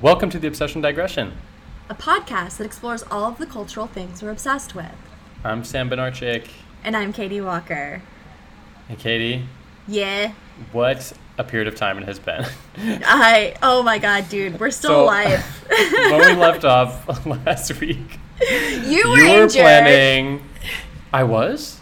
[0.00, 1.32] Welcome to the Obsession Digression.
[1.90, 4.92] a podcast that explores all of the cultural things we're obsessed with.
[5.42, 6.48] I'm Sam Benarchik.
[6.84, 8.02] And I'm Katie Walker.
[8.88, 9.44] Hey, Katie,
[9.86, 10.32] Yeah.
[10.72, 12.44] what a period of time it has been.
[13.04, 15.42] I, oh my god, dude, we're still So- alive.
[15.68, 18.18] when we left off last week,
[18.84, 20.42] you were you were planning.
[21.12, 21.80] I was?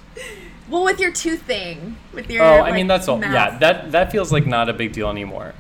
[0.70, 1.96] Well, with your tooth thing.
[2.12, 2.42] With your.
[2.45, 3.18] Oh, I mean, that's all.
[3.18, 3.32] mouth.
[3.32, 5.54] Yeah, that, that feels like not a big deal anymore.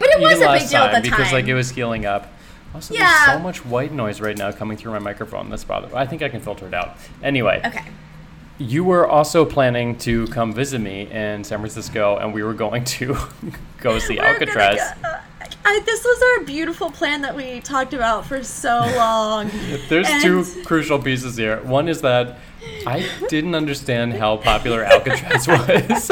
[0.00, 1.18] But it was a last big deal time at the time.
[1.18, 2.26] because like it was healing up.
[2.74, 3.04] Also, Yeah.
[3.26, 5.48] there's so much white noise right now coming through my microphone.
[5.50, 5.94] That's bothering.
[5.94, 6.96] I think I can filter it out.
[7.22, 7.82] Anyway, Okay.
[8.58, 12.84] you were also planning to come visit me in San Francisco, and we were going
[12.84, 13.16] to
[13.80, 14.80] go see We're gonna Alcatraz.
[15.04, 15.18] uh,
[15.64, 19.50] I, this was our beautiful plan that we talked about for so long.
[19.88, 21.60] There's And- two crucial pieces here.
[21.64, 22.38] One is that
[22.86, 26.10] I didn't understand how popular Alcatraz was.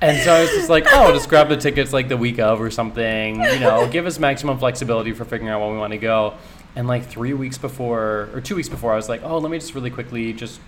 [0.00, 2.60] And so I was just like, oh, just grab the tickets like the week of
[2.60, 5.98] or something, you know, give us maximum flexibility for figuring out when we want to
[5.98, 6.34] go.
[6.76, 9.58] And like three weeks before, or two weeks before, I was like, oh, let me
[9.58, 10.60] just really quickly just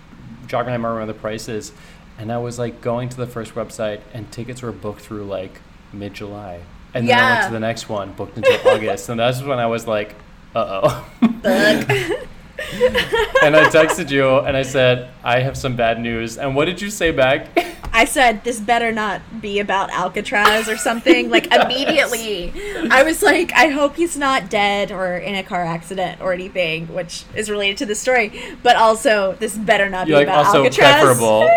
[0.47, 1.71] jog my memory on the prices.
[2.17, 5.61] And I was like going to the first website, and tickets were booked through like
[5.93, 6.59] mid July.
[6.93, 9.07] And then I went to the next one, booked until August.
[9.07, 10.15] And that's when I was like,
[10.53, 12.25] uh oh.
[13.43, 16.37] And I texted you and I said, I have some bad news.
[16.37, 17.47] And what did you say back?
[17.93, 21.29] I said this better not be about Alcatraz or something.
[21.29, 21.65] Like Yes.
[21.65, 22.53] immediately,
[22.89, 26.87] I was like, I hope he's not dead or in a car accident or anything,
[26.93, 28.31] which is related to the story.
[28.63, 31.01] But also, this better not You're be like, about also Alcatraz.
[31.01, 31.49] preferable.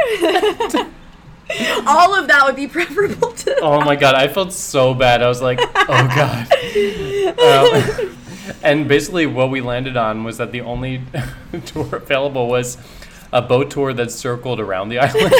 [1.86, 3.58] All of that would be preferable to.
[3.60, 5.22] Oh my god, I felt so bad.
[5.22, 6.48] I was like, oh god.
[7.38, 8.16] Um,
[8.62, 11.02] and basically, what we landed on was that the only
[11.66, 12.78] tour available was
[13.32, 15.34] a boat tour that circled around the island.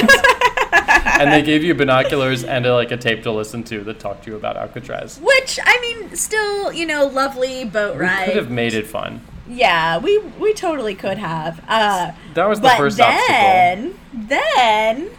[1.21, 4.23] and they gave you binoculars and a, like a tape to listen to that talked
[4.25, 5.19] to you about Alcatraz.
[5.21, 8.25] Which I mean, still, you know, lovely boat We ride.
[8.25, 9.21] could have made it fun.
[9.47, 11.63] Yeah, we we totally could have.
[11.67, 13.27] Uh, That was the but first obstacle.
[13.29, 15.09] then, then,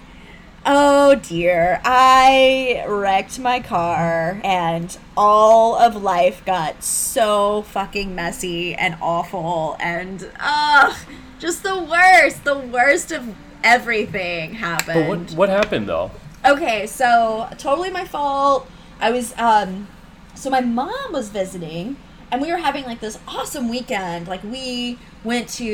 [0.66, 8.96] oh dear, I wrecked my car, and all of life got so fucking messy and
[9.00, 10.96] awful, and ugh,
[11.38, 15.08] just the worst, the worst of everything happened.
[15.26, 16.10] But what, what happened though?
[16.44, 18.68] Okay, so totally my fault.
[19.00, 19.88] I was um
[20.34, 21.96] so my mom was visiting
[22.30, 24.28] and we were having like this awesome weekend.
[24.28, 25.64] Like we went to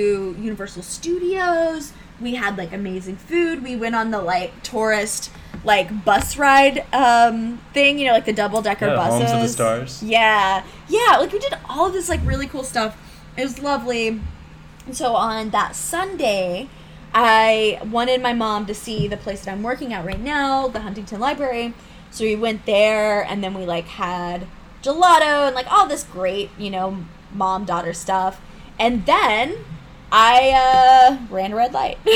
[0.40, 3.62] Universal Studios, we had like amazing food.
[3.62, 5.30] We went on the like tourist
[5.64, 9.30] like bus ride um thing, you know, like the double decker Yeah, buses.
[9.30, 10.02] Homes of the Stars.
[10.02, 10.64] Yeah.
[10.88, 12.96] Yeah, like we did all of this like really cool stuff.
[13.36, 14.20] It was lovely.
[14.86, 16.68] And so on that Sunday,
[17.14, 20.80] I wanted my mom to see the place that I'm working at right now, the
[20.80, 21.74] Huntington Library.
[22.10, 24.46] So we went there and then we like had
[24.82, 28.40] gelato and like all this great, you know, mom daughter stuff.
[28.78, 29.56] And then
[30.14, 31.98] I uh ran a red light.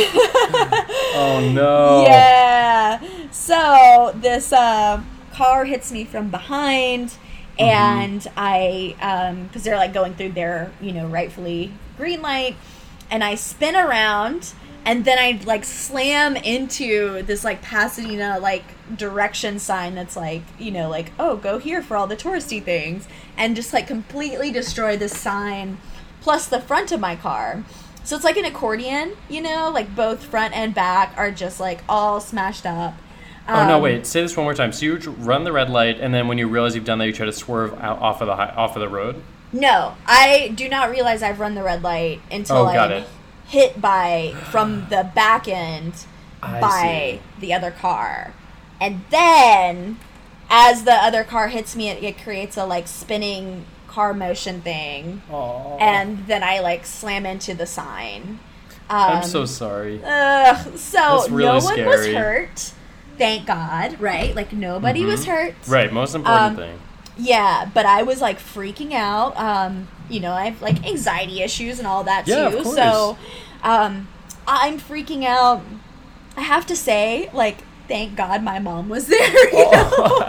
[1.18, 2.04] Oh no.
[2.06, 3.00] Yeah.
[3.30, 5.02] So this uh,
[5.32, 7.16] car hits me from behind,
[7.58, 7.62] Mm-hmm.
[7.64, 12.54] and I, um, because they're like going through their, you know, rightfully green light,
[13.10, 14.52] and I spin around,
[14.84, 18.64] and then I like slam into this like Pasadena like
[18.94, 23.08] direction sign that's like, you know, like oh go here for all the touristy things,
[23.38, 25.78] and just like completely destroy this sign,
[26.20, 27.64] plus the front of my car.
[28.06, 31.80] So it's like an accordion, you know, like both front and back are just like
[31.88, 32.94] all smashed up.
[33.48, 33.76] Oh no!
[33.76, 34.06] Um, Wait.
[34.06, 34.72] Say this one more time.
[34.72, 37.12] So you run the red light, and then when you realize you've done that, you
[37.12, 39.22] try to swerve out, off of the hi- off of the road.
[39.52, 43.08] No, I do not realize I've run the red light until Oh, got I'm it.
[43.48, 46.06] hit by from the back end
[46.40, 48.34] I by the other car,
[48.80, 49.98] and then
[50.48, 53.64] as the other car hits me, it, it creates a like spinning
[53.96, 55.78] car motion thing, Oh.
[55.80, 58.38] and then I like slam into the sign.
[58.90, 60.02] I'm Um, so sorry.
[60.04, 62.72] Ugh, so really no one was hurt.
[63.16, 64.36] Thank God, right?
[64.36, 65.28] Like nobody was Mhm.
[65.28, 65.54] hurt.
[65.66, 65.90] Right.
[65.90, 66.78] Most important um, thing.
[67.16, 69.34] Yeah, but I was like freaking out.
[69.38, 72.64] Um, you know, I have like anxiety issues and all that Yeah, too.
[72.64, 73.16] So,
[73.62, 74.08] um,
[74.46, 75.62] I'm freaking out.
[76.36, 77.56] I have to say, like,
[77.88, 79.48] thank God my mom was there.
[79.54, 80.20] You know?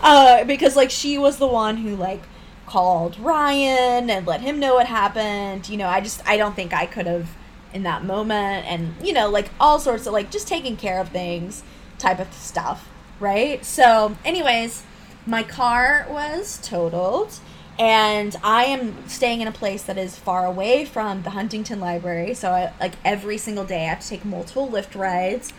[0.02, 2.22] uh, because like she was the one who like
[2.68, 5.68] called Ryan and let him know what happened.
[5.68, 7.34] You know, I just I don't think I could have
[7.72, 11.08] in that moment, and you know, like all sorts of like just taking care of
[11.08, 11.62] things
[11.98, 12.88] type of stuff,
[13.20, 13.64] right?
[13.64, 14.82] So, anyways,
[15.26, 17.38] my car was totaled
[17.78, 22.34] and I am staying in a place that is far away from the Huntington Library.
[22.34, 25.52] So, I, like every single day, I have to take multiple Lyft rides.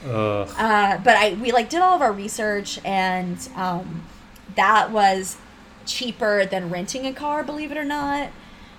[0.57, 4.05] Uh, but I we like did all of our research, and um,
[4.55, 5.38] that was
[5.89, 8.30] cheaper than renting a car, believe it or not.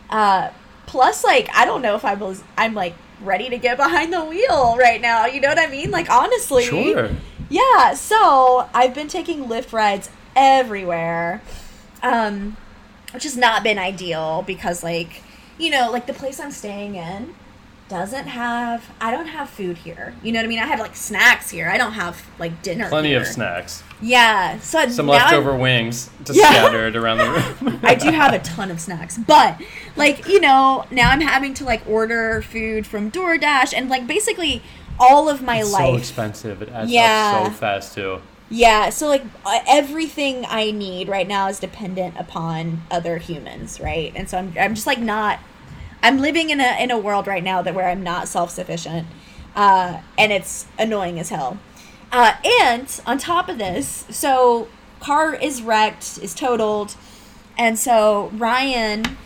[0.09, 0.51] Uh,
[0.87, 4.25] plus, like, I don't know if I was, I'm like ready to get behind the
[4.25, 5.27] wheel right now.
[5.27, 5.91] You know what I mean?
[5.91, 6.65] Like, honestly.
[6.65, 7.11] Sure.
[7.49, 11.43] Yeah, so I've been taking Lyft rides everywhere,
[12.03, 12.57] um,
[13.12, 15.23] which has not been ideal because, like,
[15.59, 17.35] you know, like the place I'm staying in
[17.91, 18.91] doesn't have.
[19.01, 20.15] I don't have food here.
[20.23, 20.59] You know what I mean?
[20.61, 21.69] I have like snacks here.
[21.69, 22.89] I don't have like dinner.
[22.89, 23.83] Plenty of snacks.
[24.01, 24.59] Yeah.
[24.61, 26.51] So Some now I'm- leftover wings just Yeah.
[26.51, 27.31] scattered around the
[27.65, 27.81] room.
[27.83, 29.61] I do have a ton of snacks, but
[29.97, 34.63] like you know, now I'm having to like order food from DoorDash and like basically
[34.99, 35.99] all of my It's so life.
[35.99, 36.63] expensive.
[36.63, 37.41] It adds Yeah.
[37.45, 38.23] up so fast too.
[38.53, 44.13] Yeah, so like uh, everything I need right now is dependent upon other humans, right?
[44.17, 45.39] And so I'm I'm just like not
[46.02, 49.06] I'm living in a in a world right now that where I'm not self-sufficient.
[49.55, 51.58] Uh and it's annoying as hell.
[52.12, 54.69] Uh and on top of this, so
[55.00, 56.94] car is wrecked, is totaled,
[57.58, 59.17] and so Ryan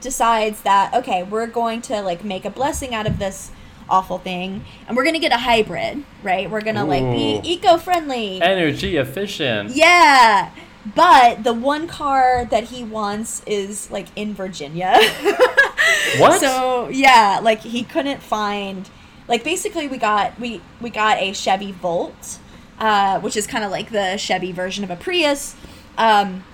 [0.00, 3.50] decides that okay, we're going to like make a blessing out of this
[3.90, 6.50] awful thing and we're going to get a hybrid, right?
[6.50, 8.42] We're going to like be eco-friendly.
[8.42, 9.70] Energy efficient.
[9.70, 10.50] Yeah.
[10.94, 14.98] But the one car that he wants is like in Virginia.
[16.18, 16.40] What?
[16.40, 18.88] So, yeah, like he couldn't find
[19.26, 22.38] like basically we got we we got a Chevy Volt,
[22.78, 25.54] uh, which is kind of like the Chevy version of a Prius.
[25.96, 26.44] Um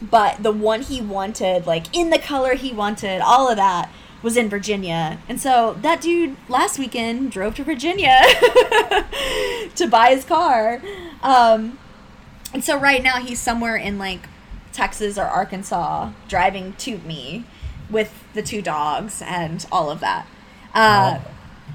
[0.00, 3.90] but the one he wanted, like in the color he wanted, all of that
[4.22, 5.18] was in Virginia.
[5.28, 8.18] And so that dude last weekend drove to Virginia
[9.74, 10.80] to buy his car.
[11.22, 11.78] Um,
[12.52, 14.28] and so right now he's somewhere in like
[14.72, 17.44] Texas or Arkansas driving to me
[17.90, 20.26] with the two dogs and all of that.
[20.74, 21.22] Uh, Wow.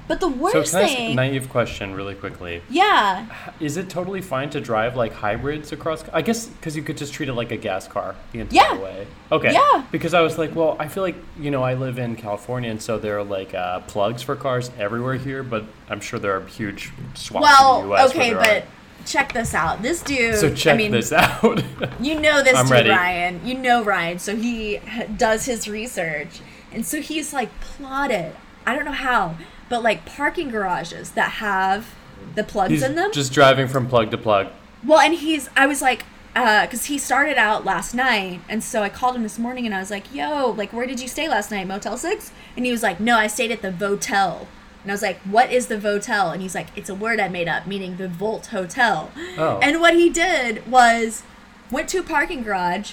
[0.06, 2.60] But the So worst can I ask a thing, naive question really quickly?
[2.68, 3.24] yeah,
[3.58, 6.04] Is it totally fine to drive like hybrids across?
[6.12, 8.82] I guess because you could just treat it like a gas car the entire Yeah.
[8.82, 9.06] way.
[9.32, 9.52] Okay.
[9.54, 9.84] Yeah.
[9.90, 12.82] Because I was like, well, I feel like you know I live in California, and
[12.82, 16.42] so there are like uh, plugs for cars everywhere here, but I'm sure there are
[16.48, 18.10] huge swaths well, in the U.S.
[18.10, 18.64] okay, but there
[19.06, 19.82] check this out.
[19.82, 21.62] This dude, so check I mean, this out.
[22.00, 22.90] You know this I'm dude, ready.
[22.90, 23.40] Ryan.
[23.46, 24.18] You know Ryan.
[24.18, 24.80] So he
[25.16, 26.40] does his research.
[26.72, 28.34] And so he's like plotted,
[28.66, 29.36] I don't know how,
[29.68, 31.94] but like parking garages that have
[32.34, 33.12] the plugs He's in them.
[33.12, 34.48] just driving from plug to plug.
[34.84, 36.04] well, and he's, I was like,
[36.34, 38.40] uh, because he started out last night.
[38.48, 41.00] And so I called him this morning and I was like, yo, like, where did
[41.00, 41.66] you stay last night?
[41.68, 42.32] Motel 6?
[42.56, 44.46] And he was like, no, I stayed at the Votel.
[44.84, 46.32] And I was like, what is the Votel?
[46.32, 49.10] And he's like, it's a word I made up, meaning the Volt Hotel.
[49.38, 49.58] Oh.
[49.62, 51.22] And what he did was
[51.70, 52.92] went to a parking garage,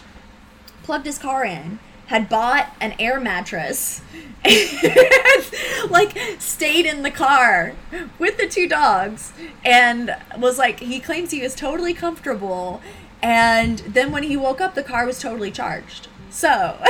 [0.83, 4.01] plugged his car in, had bought an air mattress,
[4.43, 7.75] and like stayed in the car
[8.17, 9.33] with the two dogs,
[9.65, 12.81] and was like he claims he was totally comfortable,
[13.21, 16.07] and then when he woke up, the car was totally charged.
[16.29, 16.77] So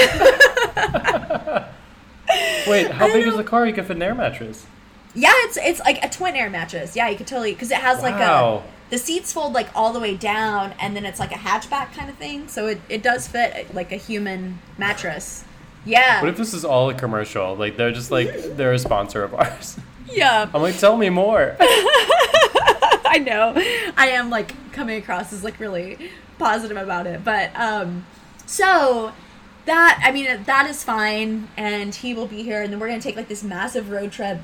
[2.67, 3.65] Wait, how big is the car?
[3.65, 4.65] You can fit an air mattress.
[5.13, 6.95] Yeah, it's it's like a twin air mattress.
[6.95, 9.99] Yeah, you could totally because it has like a the seats fold like all the
[9.99, 12.47] way down, and then it's like a hatchback kind of thing.
[12.47, 15.43] So it it does fit like a human mattress.
[15.85, 16.21] Yeah.
[16.21, 17.55] What if this is all a commercial?
[17.55, 19.77] Like they're just like they're a sponsor of ours.
[20.09, 20.49] yeah.
[20.53, 21.55] I'm like, tell me more.
[21.59, 23.53] I know.
[23.97, 26.09] I am like coming across as like really
[26.39, 27.23] positive about it.
[27.23, 28.05] But um
[28.45, 29.11] so
[29.65, 32.99] that I mean that is fine and he will be here and then we're going
[32.99, 34.39] to take like this massive road trip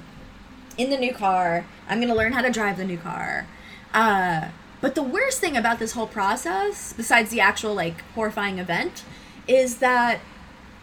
[0.78, 1.66] in the new car.
[1.90, 3.48] I'm going to learn how to drive the new car.
[3.94, 9.04] Uh but the worst thing about this whole process besides the actual like horrifying event
[9.48, 10.20] is that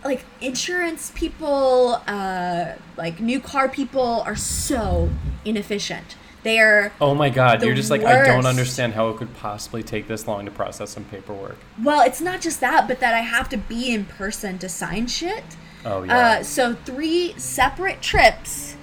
[0.04, 5.10] like insurance people uh like new car people are so
[5.44, 6.16] inefficient.
[6.42, 9.82] They are Oh my god, you're just like, I don't understand how it could possibly
[9.82, 11.56] take this long to process some paperwork.
[11.82, 15.06] Well, it's not just that, but that I have to be in person to sign
[15.06, 15.44] shit.
[15.86, 16.18] Oh yeah.
[16.18, 18.73] Uh, so three separate trips.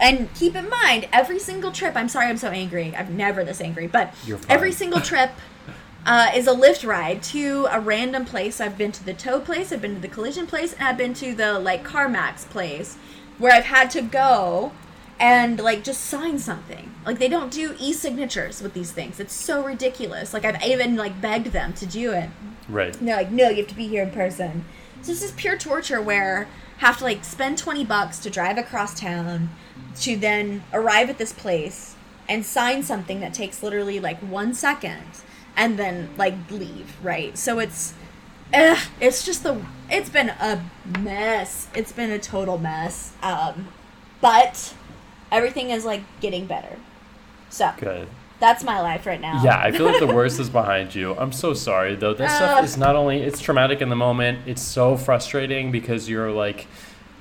[0.00, 2.94] And keep in mind, every single trip, I'm sorry I'm so angry.
[2.96, 4.14] I'm never this angry, but
[4.48, 5.30] every single trip
[6.06, 8.60] uh, is a Lyft ride to a random place.
[8.60, 11.14] I've been to the tow place, I've been to the collision place, and I've been
[11.14, 12.96] to the like CarMax place
[13.38, 14.72] where I've had to go
[15.20, 16.94] and like just sign something.
[17.04, 19.18] Like they don't do e-signatures with these things.
[19.18, 20.32] It's so ridiculous.
[20.32, 22.30] Like I've even like begged them to do it.
[22.68, 22.96] right.
[22.96, 24.64] And they're like, no, you have to be here in person.
[25.02, 28.58] So this is pure torture where I have to like spend 20 bucks to drive
[28.58, 29.50] across town
[30.02, 31.96] to then arrive at this place
[32.28, 35.02] and sign something that takes literally like one second
[35.56, 37.36] and then like leave, right?
[37.36, 37.94] So it's,
[38.52, 40.62] ugh, it's just the, it's been a
[41.00, 41.68] mess.
[41.74, 43.12] It's been a total mess.
[43.22, 43.68] Um,
[44.20, 44.74] but
[45.32, 46.76] everything is like getting better.
[47.50, 48.08] So Good.
[48.40, 49.42] That's my life right now.
[49.42, 51.16] Yeah, I feel like the worst is behind you.
[51.16, 52.14] I'm so sorry though.
[52.14, 56.30] That stuff is not only it's traumatic in the moment, it's so frustrating because you're
[56.30, 56.68] like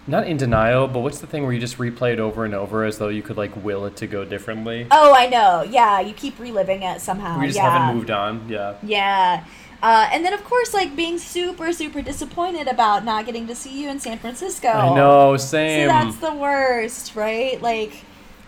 [0.07, 2.85] not in denial, but what's the thing where you just replay it over and over
[2.85, 4.87] as though you could like will it to go differently?
[4.89, 5.63] Oh, I know.
[5.63, 7.39] Yeah, you keep reliving it somehow.
[7.39, 7.69] we just yeah.
[7.69, 8.47] haven't moved on.
[8.47, 8.75] Yeah.
[8.83, 9.43] Yeah.
[9.83, 13.79] Uh, and then, of course, like being super, super disappointed about not getting to see
[13.83, 14.69] you in San Francisco.
[14.69, 15.87] I know, So same.
[15.87, 17.61] that's the worst, right?
[17.61, 17.91] Like,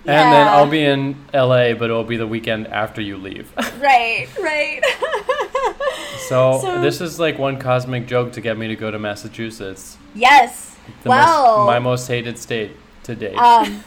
[0.05, 0.47] And then.
[0.47, 3.51] I'll be in LA, but it'll be the weekend after you leave.
[3.79, 4.81] right, right.
[6.27, 9.97] So, So- this is like one cosmic joke to get me to go to Massachusetts,
[10.15, 10.68] yes.
[11.03, 12.71] The well, most, my most hated state
[13.03, 13.35] to date.
[13.37, 13.83] um,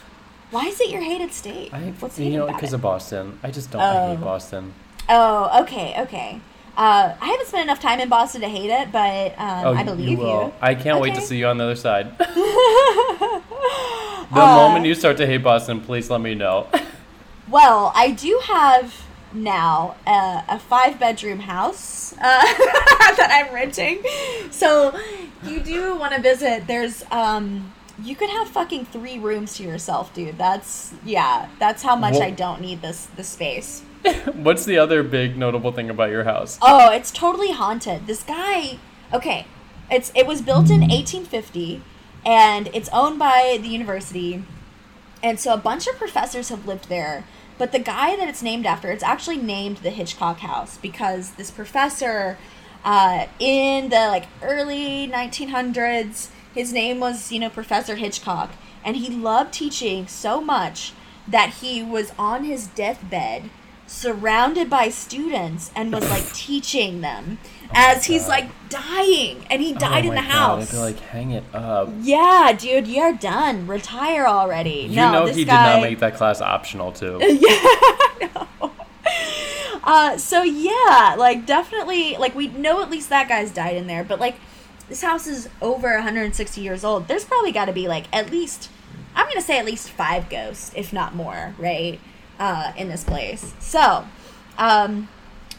[0.51, 1.73] why is it your hated state?
[1.73, 3.39] I, What's you know, because of Boston.
[3.43, 3.81] I just don't.
[3.81, 4.25] I hate Oh.
[4.25, 4.75] Boston.
[5.09, 6.41] Oh, okay, okay.
[6.77, 9.83] Uh, I haven't spent enough time in Boston to hate it, but um, Oh, I
[9.83, 10.17] believe you.
[10.19, 10.55] will.
[10.61, 12.17] I can't wait to see you on the other side.
[12.19, 13.43] the
[14.33, 16.67] Uh, moment you start to hate Boston, please let me know.
[17.49, 18.95] Well, I do have
[19.35, 24.03] now a, a five bedroom house uh, that I'm renting.
[24.51, 24.99] So
[25.45, 26.67] you do want to visit.
[26.67, 27.73] There's um
[28.03, 30.39] you could have fucking three rooms to yourself, dude.
[30.39, 33.83] That's yeah, that's how much Well- I don't need this the space.
[34.35, 36.59] What's the other big notable thing about your house?
[36.61, 38.09] Oh, it's totally haunted.
[38.09, 38.79] This guy,
[39.13, 39.47] okay,
[39.91, 41.83] it's it was built in 1850,
[42.27, 44.43] and it's owned by the university,
[45.23, 47.25] and so a bunch of professors have lived there.
[47.59, 51.51] But the guy that it's named after, it's actually named the Hitchcock House because this
[51.51, 52.39] professor,
[52.85, 58.53] uh, in the like early 1900s, his name was you know Professor Hitchcock,
[58.85, 60.93] and he loved teaching so much
[61.29, 63.51] that he was on his deathbed
[63.87, 67.39] surrounded by students and was like teaching them
[67.75, 70.69] as he's like dying and he died oh in the God, house.
[70.69, 71.91] I'd be like, hang it up.
[72.01, 73.67] yeah, dude, you're done.
[73.67, 74.87] Retire already.
[74.89, 77.19] You no, know this he guy, did not make that class optional too.
[77.23, 78.73] yeah, know.
[79.85, 84.05] Uh, so yeah, like definitely, like we know at least that guy's died in there,
[84.05, 84.37] but like
[84.89, 87.09] this house is over 160 years old.
[87.09, 88.71] There's probably got to be like at least,
[89.15, 91.99] I'm gonna say at least five ghosts, if not more, right?
[92.39, 93.55] Uh, in this place.
[93.59, 94.07] So,
[94.57, 95.09] um,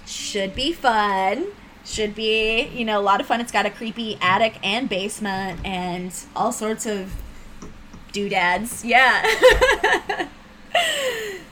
[0.05, 1.47] should be fun.
[1.85, 3.41] Should be, you know, a lot of fun.
[3.41, 7.13] It's got a creepy attic and basement and all sorts of
[8.13, 8.85] doodads.
[8.85, 9.21] Yeah.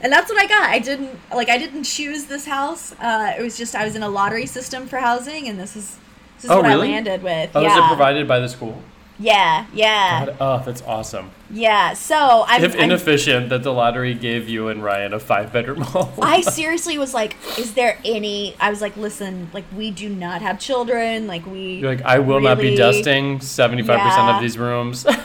[0.02, 0.70] and that's what I got.
[0.70, 2.94] I didn't like I didn't choose this house.
[2.94, 5.98] Uh, it was just I was in a lottery system for housing, and this is
[6.38, 6.90] this is Oh, what really?
[6.90, 7.52] I landed with.
[7.54, 7.72] Oh, yeah.
[7.72, 8.82] is it provided by the school?
[9.22, 11.30] Yeah, yeah, God, oh, that's awesome.
[11.52, 11.94] yeah.
[11.94, 15.82] So I'm, if I'm inefficient that the lottery gave you and Ryan a five bedroom
[15.94, 16.10] home.
[16.22, 18.56] I seriously was like, is there any?
[18.60, 21.28] I was like, listen, like we do not have children.
[21.28, 21.76] Like we.
[21.76, 24.36] You're like, I will not be dusting 75% Yeah.
[24.36, 25.06] of these rooms.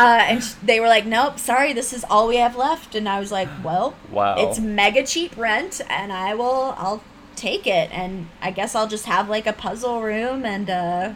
[0.00, 2.94] Uh, and sh- they were like, nope, sorry, this is all we have left.
[2.94, 4.36] And I was like, well, wow.
[4.38, 7.02] it's mega cheap rent, and I will, I'll
[7.34, 7.90] take it.
[7.90, 11.12] And I guess I'll just have like a puzzle room and uh,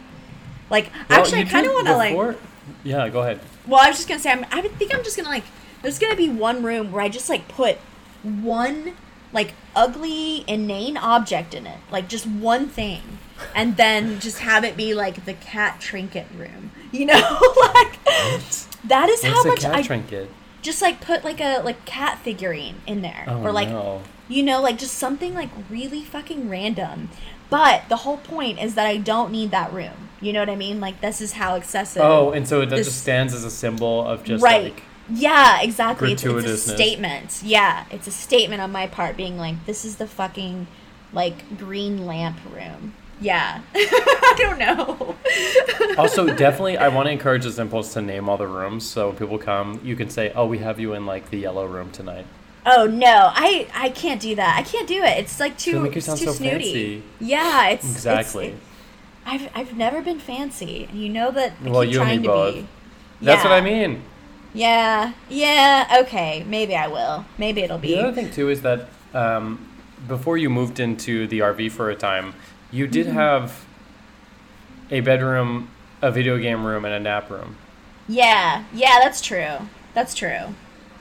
[0.73, 2.37] like Well, actually, I kind of want to like.
[2.83, 3.39] Yeah, go ahead.
[3.67, 5.45] Well, I was just gonna say, I'm, I think I'm just gonna like.
[5.81, 7.77] There's gonna be one room where I just like put
[8.23, 8.95] one
[9.31, 13.01] like ugly, inane object in it, like just one thing,
[13.55, 16.71] and then just have it be like the cat trinket room.
[16.93, 17.13] You know,
[17.73, 17.97] like
[18.83, 20.29] that is how What's a much I trinket?
[20.61, 24.03] just like put like a like cat figurine in there, Oh, or like no.
[24.29, 27.09] you know, like just something like really fucking random.
[27.53, 30.09] But the whole point is that I don't need that room.
[30.21, 30.79] You know what I mean?
[30.79, 32.01] Like this is how excessive.
[32.01, 34.63] Oh, and so it this- just stands as a symbol of just right.
[34.63, 36.13] like yeah, exactly.
[36.13, 37.41] It's, it's a statement.
[37.43, 40.65] Yeah, it's a statement on my part being like, this is the fucking
[41.11, 42.95] like green lamp room.
[43.21, 43.61] Yeah.
[43.75, 45.15] I don't know.
[45.97, 49.17] also definitely I want to encourage this impulse to name all the rooms so when
[49.17, 52.25] people come you can say oh we have you in like the yellow room tonight
[52.65, 54.57] oh no, I I can't do that.
[54.57, 55.17] I can't do it.
[55.19, 56.49] It's like too, it's too so snooty.
[56.99, 57.03] fancy.
[57.19, 58.57] Yeah, it's it's- exactly it-
[59.25, 61.53] I've I've never been fancy, and you know that.
[61.65, 62.55] I Well, you and me both.
[62.55, 62.67] Be.
[63.21, 64.01] that's what I mean
[64.53, 65.99] Yeah, yeah.
[66.01, 67.25] Okay, maybe I will.
[67.37, 67.95] Maybe it'll be.
[67.95, 69.65] the other thing too is that um,
[70.07, 72.33] before you moved into the RV for a time
[72.71, 73.15] you did Mm-hmm.
[73.17, 73.65] have
[74.91, 75.69] a bedroom
[76.01, 77.55] a video game room and a nap room
[78.07, 78.99] Yeah, yeah.
[79.01, 79.55] That's true.
[79.93, 80.53] That's true.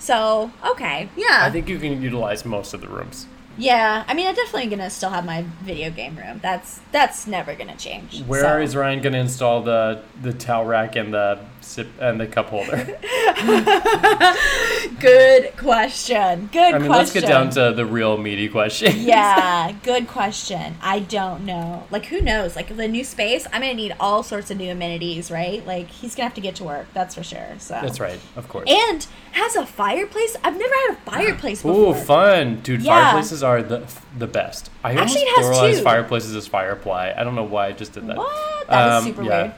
[0.02, 1.38] So okay, yeah.
[1.42, 4.90] I think you can utilize most of the rooms Yeah, I mean, I'm definitely gonna
[4.90, 6.40] still have my video game room.
[6.42, 8.20] That's that's never gonna change.
[8.22, 8.60] Where so.
[8.60, 12.46] is Ryan going to install the the towel rack and the sip and the cup
[12.48, 12.98] holder
[15.00, 16.48] Good question.
[16.52, 16.82] Good I question.
[16.82, 18.92] mean, let's get down to the real meaty question.
[19.00, 20.76] yeah, good question.
[20.80, 21.84] I don't know.
[21.90, 22.54] Like, who knows?
[22.56, 25.64] Like, the new space, I'm gonna need all sorts of new amenities, right?
[25.66, 26.86] Like, he's gonna have to get to work.
[26.94, 27.54] That's for sure.
[27.58, 28.68] So That's right, of course.
[28.68, 30.36] And has a fireplace.
[30.44, 31.94] I've never had a fireplace before.
[31.96, 32.82] Ooh, fun, dude!
[32.82, 33.02] Yeah.
[33.02, 33.82] Fireplaces are the
[34.18, 34.70] the best.
[34.84, 35.82] I almost Actually, it has pluralized two.
[35.84, 37.14] fireplaces as fireply.
[37.18, 38.16] I don't know why I just did that.
[38.16, 38.68] What?
[38.68, 39.42] That Um, super yeah.
[39.42, 39.54] weird.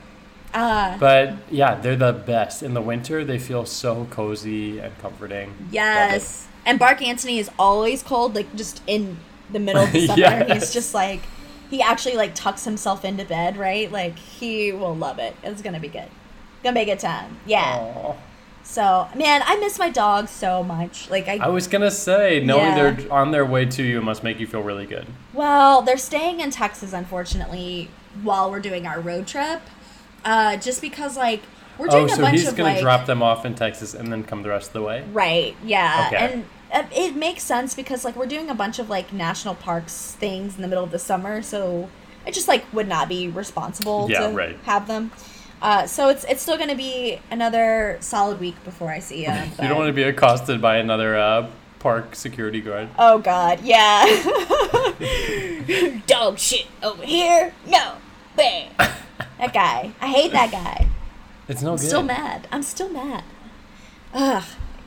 [0.55, 2.63] Uh, But yeah, they're the best.
[2.63, 5.53] In the winter, they feel so cozy and comforting.
[5.71, 6.47] Yes.
[6.65, 9.17] And Bark Anthony is always cold, like just in
[9.51, 10.19] the middle of the summer.
[10.19, 10.51] Yes.
[10.63, 11.21] He's just like
[11.69, 13.91] he actually like tucks himself into bed, right?
[13.91, 15.35] Like he will love it.
[15.43, 16.07] It's gonna be good.
[16.63, 17.37] Gonna be a good time.
[17.45, 17.75] Yeah.
[17.75, 18.15] Aw.
[18.63, 21.09] So man, I miss my dog so much.
[21.11, 22.91] Like I, I was gonna say, knowing Yeah.
[22.91, 25.05] they're on their way to you must make you feel really good.
[25.33, 27.89] well, they're staying in Texas, unfortunately,
[28.23, 29.61] while we're doing our road trip.
[30.25, 31.41] Uh, just because like
[31.77, 33.93] we're doing Oh, a so bunch he's of gonna like drop them off in Texas
[33.93, 35.05] and then come the rest of the way.
[35.13, 35.55] Right.
[35.63, 36.09] Yeah.
[36.11, 36.33] Okay.
[36.33, 40.13] And uh, it makes sense because like we're doing a bunch of like national parks
[40.19, 41.89] things in the middle of the summer, so
[42.25, 44.57] it just like would not be responsible Yeah, to right.
[44.63, 45.11] have them.
[45.61, 49.49] Uh, so it's it's still going to be another solid week before I see him.
[49.61, 52.89] You don't want to be accosted by another uh, park security guard.
[52.99, 54.05] Oh God, yeah.
[56.07, 57.53] Dog shit over here.
[57.67, 57.95] No,
[58.35, 58.69] bang.
[59.45, 59.91] that guy.
[60.01, 60.87] I hate that guy.
[61.47, 61.85] It's no I'm good.
[61.87, 62.47] still mad.
[62.51, 63.23] I'm still mad.
[64.13, 64.43] Ugh.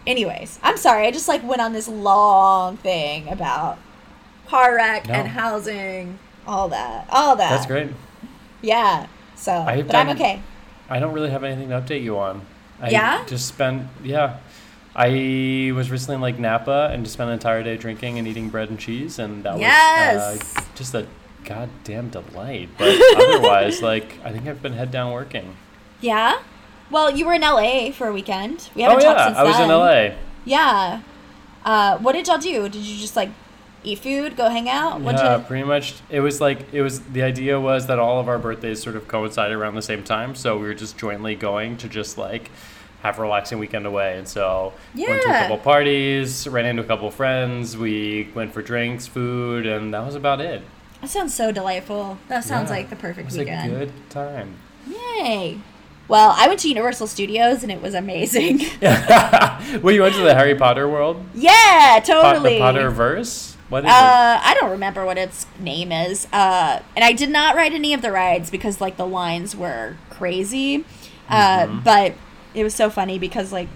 [0.06, 1.06] Anyways, I'm sorry.
[1.06, 3.78] I just like went on this long thing about
[4.46, 5.14] car wreck No.
[5.14, 7.50] and housing, all that, all that.
[7.50, 7.90] That's great.
[8.62, 9.06] Yeah.
[9.36, 10.40] So, I've but I'm okay.
[10.88, 12.42] I don't really have anything to update you on.
[12.80, 13.24] I Yeah?
[13.26, 14.38] Just spent yeah.
[14.96, 18.48] I was recently in like Napa and just spent an entire day drinking and eating
[18.48, 19.62] bread and cheese, and that was
[20.56, 21.06] uh, just a
[21.48, 22.68] goddamn delight.
[22.76, 25.56] But otherwise, like I think I've been head down working.
[26.00, 26.40] Yeah.
[26.90, 28.70] Well, you were in LA for a weekend.
[28.74, 29.70] We Oh haven't talked yeah, since I was then.
[29.70, 30.16] in LA.
[30.44, 31.02] Yeah.
[31.64, 32.68] Uh, what did y'all do?
[32.68, 33.30] Did you just like
[33.84, 35.00] eat food, go hang out?
[35.00, 35.96] What'd yeah, you- pretty much.
[36.10, 37.00] It was like it was.
[37.00, 40.34] The idea was that all of our birthdays sort of coincided around the same time,
[40.34, 42.50] so we were just jointly going to just like
[43.02, 44.18] have a relaxing weekend away.
[44.18, 45.10] And so yeah.
[45.10, 47.76] went to a couple parties, ran into a couple friends.
[47.76, 50.62] We went for drinks, food, and that was about it.
[51.00, 52.18] That sounds so delightful.
[52.28, 53.72] That sounds Yeah, like the perfect It was weekend.
[53.72, 54.56] a good time.
[54.88, 55.58] Yay.
[56.08, 58.60] Well, I went to Universal Studios and it was amazing.
[58.82, 62.54] well, you went to the Harry Potter world, yeah, totally.
[62.54, 63.56] the Potter verse.
[63.68, 66.26] What is Uh, I don't remember what its name is.
[66.32, 69.96] Uh, and I did not ride any of the rides because like the lines were
[70.10, 70.84] crazy.
[71.28, 71.80] Uh, Mm-hmm.
[71.80, 72.14] but
[72.54, 73.68] it was so funny because like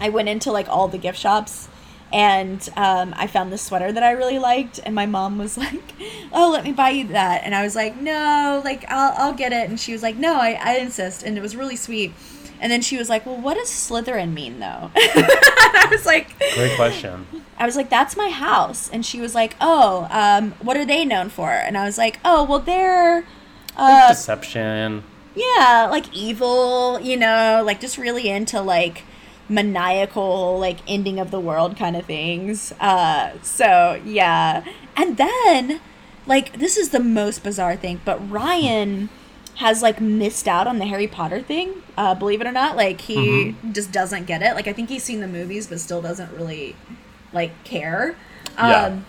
[0.00, 1.68] I went into like all the gift shops
[2.12, 5.94] and um, I found this sweater that I really liked and my mom was like,
[6.32, 9.52] "Oh, let me buy you that." And I was like, "No, like I'll I'll get
[9.52, 12.12] it." And she was like, "No, I I insist." And it was really sweet.
[12.60, 16.38] And then she was like, "Well, what does Slytherin mean though?" I was like.
[16.54, 17.26] Great question.
[17.58, 21.04] I was like, "That's my house," and she was like, "Oh, um, what are they
[21.04, 23.24] known for?" And I was like, "Oh, well, they're,
[23.76, 25.04] uh, Deception.
[25.34, 29.04] yeah, like evil, you know, like just really into like
[29.52, 34.64] maniacal, like ending of the world kind of things." Uh, so yeah,
[34.96, 35.80] and then,
[36.26, 39.08] like, this is the most bizarre thing, but Ryan
[39.56, 41.82] has like missed out on the Harry Potter thing.
[41.96, 44.54] Uh, believe it or not, like he just doesn't get it.
[44.54, 46.74] Like I think he's seen the movies, but still doesn't really
[47.32, 48.16] like care.
[48.56, 49.00] Um, Yeah.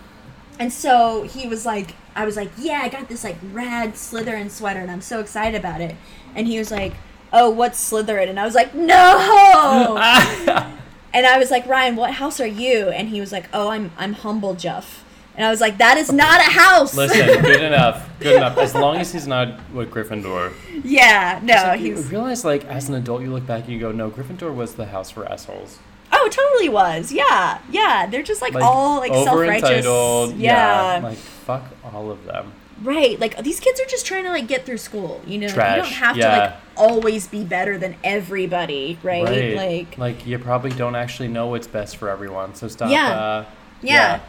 [0.58, 4.50] And so he was like, I was like, yeah, I got this like rad Slytherin
[4.50, 5.96] sweater, and I'm so excited about it.
[6.34, 6.94] And he was like,
[7.34, 8.30] oh, what's Slytherin?
[8.30, 9.98] And I was like, no.
[11.12, 12.88] and I was like, Ryan, what house are you?
[12.88, 15.04] And he was like, oh, I'm I'm humble Jeff.
[15.36, 16.96] And I was like, that is not a house.
[16.96, 18.08] Listen, good enough.
[18.20, 18.56] Good enough.
[18.56, 20.54] As long as he's not with Gryffindor.
[20.84, 23.80] yeah, no, like he you realize, like, as an adult, you look back and you
[23.80, 25.80] go, no, Gryffindor was the house for assholes.
[26.12, 27.10] Oh, it totally was.
[27.10, 28.06] Yeah, yeah.
[28.06, 29.68] They're just like, all like self righteous.
[29.70, 30.36] entitled.
[30.36, 31.00] Yeah.
[31.02, 32.52] Like, fuck all of them.
[32.82, 35.20] Right, like these kids are just trying to like get through school.
[35.26, 39.54] You know, you don't Trash, have to like always be better than everybody, right?
[39.54, 42.54] Like, like you probably don't actually know what's best for everyone.
[42.54, 42.90] So stop.
[42.90, 43.08] Yeah.
[43.10, 43.44] Uh,
[43.80, 44.20] yeah.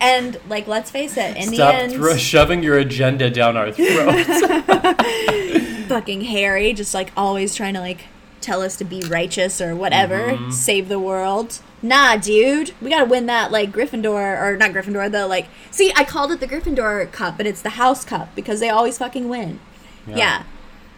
[0.00, 3.70] And like, let's face it, in the Stop end, thro- shoving your agenda down our
[3.70, 4.26] throats.
[5.88, 8.04] fucking Harry just like always trying to like
[8.40, 10.50] tell us to be righteous or whatever, Mm-hmm.
[10.50, 11.58] save the world.
[11.82, 15.10] Nah, dude, we gotta win that like Gryffindor or not Gryffindor.
[15.10, 18.60] The like, see, I called it the Gryffindor Cup, but it's the House Cup because
[18.60, 19.60] they always fucking win.
[20.06, 20.44] Yeah,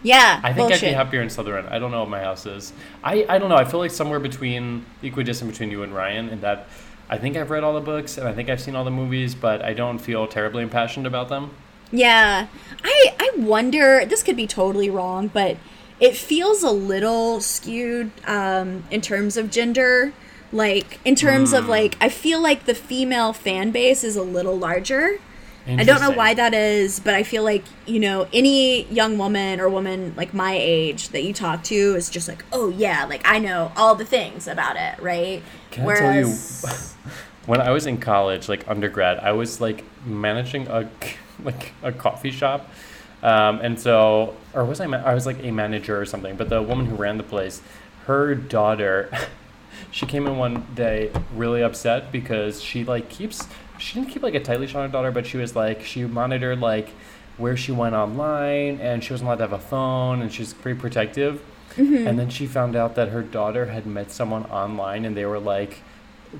[0.03, 0.40] yeah.
[0.42, 0.88] I think bullshit.
[0.88, 1.71] I'd be happier in Slytherin.
[1.71, 2.73] I don't know what my house is.
[3.05, 3.57] I, I don't know.
[3.57, 6.66] I feel like somewhere between equidistant between you and Ryan, in that
[7.09, 9.35] I think I've read all the books and I think I've seen all the movies,
[9.35, 11.51] but I don't feel terribly impassioned about them.
[11.90, 12.47] Yeah.
[12.83, 15.59] I I wonder this could be totally wrong, but
[16.01, 20.12] it feels a little skewed um, in terms of gender.
[20.53, 21.71] Like in terms of Hmm.
[21.71, 25.19] like, I feel like the female fan base is a little larger.
[25.65, 29.61] I don't know why that is, but I feel like you know any young woman
[29.61, 33.23] or woman like my age that you talk to is just like, oh yeah, like
[33.25, 35.41] I know all the things about it, right?
[35.71, 36.35] Can I tell you,
[37.47, 40.88] when I was in college, like undergrad, I was like managing a
[41.45, 42.69] like a coffee shop,
[43.23, 44.87] um, and so or was I?
[44.88, 46.35] Ma- I was like a manager or something.
[46.37, 47.62] But the woman who ran the place,
[48.07, 49.11] her daughter,
[49.90, 53.47] she came in one day really upset because she like keeps
[53.79, 56.05] she didn't keep like a tightly leash on her daughter, but she was like she
[56.05, 56.90] monitored like
[57.38, 60.79] where she went online, and she wasn't allowed to have a phone, and she's pretty
[60.79, 61.42] protective.
[62.07, 65.38] And then she found out that her daughter had met someone online, and they were
[65.40, 65.83] like,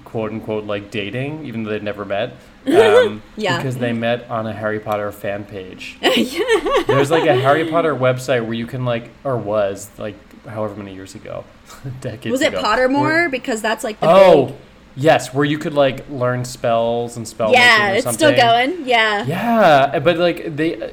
[0.05, 2.35] quote unquote, like dating, even though they'd never met.
[2.67, 3.57] Um, Yeah.
[3.57, 5.97] Because they met on a Harry Potter fan page.
[6.87, 10.15] There's like a Harry Potter website where you can like, or was like,
[10.49, 11.45] however many years ago,
[12.01, 13.01] decades Was it ago, Pottermore?
[13.03, 14.55] where- Because that's like the oh, big.
[14.97, 18.19] yes, where you could like learn spells and spell Yeah, it's something.
[18.19, 18.87] still going.
[18.87, 19.25] Yeah.
[19.25, 20.93] Yeah, but like they,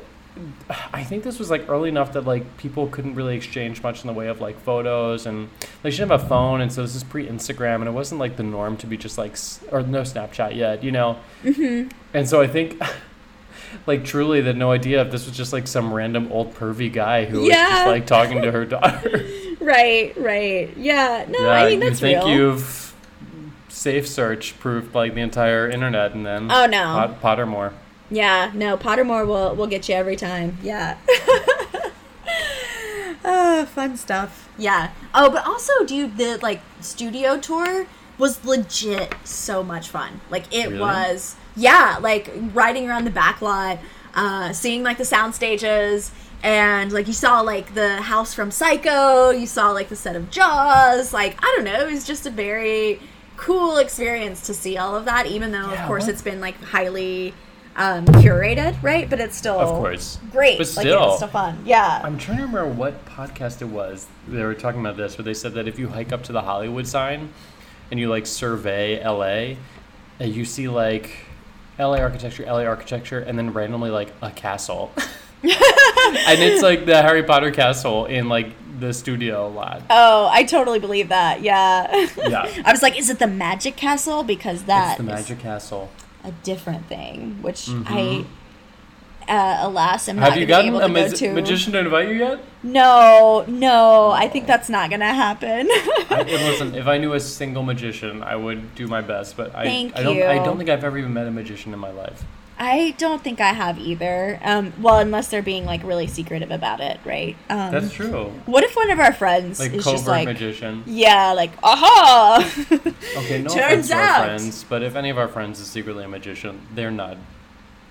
[0.93, 4.07] I think this was like early enough that like people couldn't really exchange much in
[4.07, 5.49] the way of like photos and
[5.83, 8.19] like she didn't have a phone and so this is pre Instagram and it wasn't
[8.19, 11.17] like the norm to be just like s- or no Snapchat yet, you know.
[11.43, 11.89] Mm-hmm.
[12.13, 12.81] And so I think.
[13.85, 17.25] Like truly, had no idea if this was just like some random old pervy guy
[17.25, 19.25] who was just like talking to her daughter.
[19.59, 20.13] Right.
[20.17, 20.75] Right.
[20.77, 21.25] Yeah.
[21.27, 22.29] No, yeah, I mean that's you think real.
[22.33, 22.95] you've
[23.67, 26.83] safe search proved like the entire internet, and then Oh, no.
[26.83, 27.73] Pot- Pottermore.
[28.09, 30.57] Yeah, no, Pottermore will will get you every time.
[30.63, 30.97] Yeah.
[33.25, 34.49] oh, fun stuff.
[34.57, 34.91] Yeah.
[35.13, 37.85] Oh, but also, dude, the like studio tour
[38.17, 40.21] was legit so much fun.
[40.29, 40.79] Like it Really?
[40.79, 43.79] was, yeah, like riding around the back lot,
[44.15, 46.11] uh, seeing like the sound stages.
[46.41, 50.31] And like you saw like the house from Psycho, you saw like the set of
[50.31, 51.11] Jaws.
[51.13, 52.99] Like I don't know, it was just a very
[53.35, 55.25] cool experience to see all of that.
[55.27, 57.33] Even though Yeah, of course what- it's been like highly
[57.75, 59.09] um, curated, right?
[59.09, 60.17] But it's still Of course.
[60.31, 60.57] great.
[60.57, 61.61] But like still- it's still fun.
[61.65, 62.01] Yeah.
[62.03, 64.07] I'm trying to remember what podcast it was.
[64.27, 66.41] They were talking about this, where they said that if you hike up to the
[66.41, 67.31] Hollywood sign
[67.91, 69.55] and you like survey LA,
[70.19, 71.11] and you see like
[71.79, 74.91] LA architecture, LA architecture, and then randomly like a castle.
[75.43, 75.53] and
[76.41, 79.83] it's like the Harry Potter castle in like the studio lot.
[79.89, 81.41] oh, I totally believe that.
[81.41, 82.07] Yeah.
[82.17, 82.51] Yeah.
[82.65, 84.23] I was like, is it the Magic Castle?
[84.23, 85.89] Because that It's the is Magic Castle.
[86.25, 88.33] a different thing, which I, mm-hmm.
[89.29, 90.23] Uh, alas, am Mm-hmm.
[90.23, 91.33] Have not you gotten a to go mag- to.
[91.33, 92.39] magician to invite you yet?
[92.63, 95.67] No, no, I think that's not going to happen.
[96.09, 99.37] I, listen, if I knew a single magician, I would do my best.
[99.37, 100.21] But I, Thank I don't.
[100.21, 102.23] I don't think I've ever even met a magician in my life.
[102.61, 104.37] I don't think I have either.
[104.43, 107.37] Um, well, unless they're being like really secretive about it, right?
[107.49, 108.33] Um, That's true.
[108.47, 110.83] What if one of our friends Like is covert just like, magician.
[110.85, 112.43] yeah, like, aha!
[113.17, 116.03] Okay, no Turns offense to our friends, but if any of our friends is secretly
[116.03, 117.15] a magician, they're not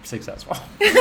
[0.03, 0.57] successful.
[0.81, 0.99] and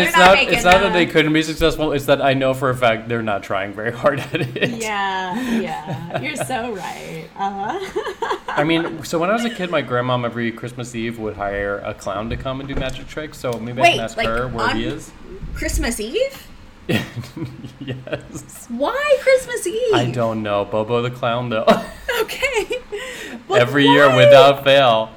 [0.00, 2.54] it's not not, making it's not that they couldn't be successful, it's that I know
[2.54, 4.82] for a fact they're not trying very hard at it.
[4.82, 7.28] yeah, yeah, you're so right.
[7.36, 8.38] Uh-huh.
[8.48, 11.78] I mean, so when I was a kid, my grandmom every Christmas Eve would hire
[11.78, 14.48] a clown to come and do magic tricks, so maybe I can ask like her
[14.48, 15.12] where he is.
[15.54, 16.46] Christmas Eve?
[16.88, 18.66] yes.
[18.68, 19.94] Why Christmas Eve?
[19.94, 20.64] I don't know.
[20.64, 21.66] Bobo the clown though.
[22.22, 22.78] Okay.
[23.48, 25.10] But every year without fail.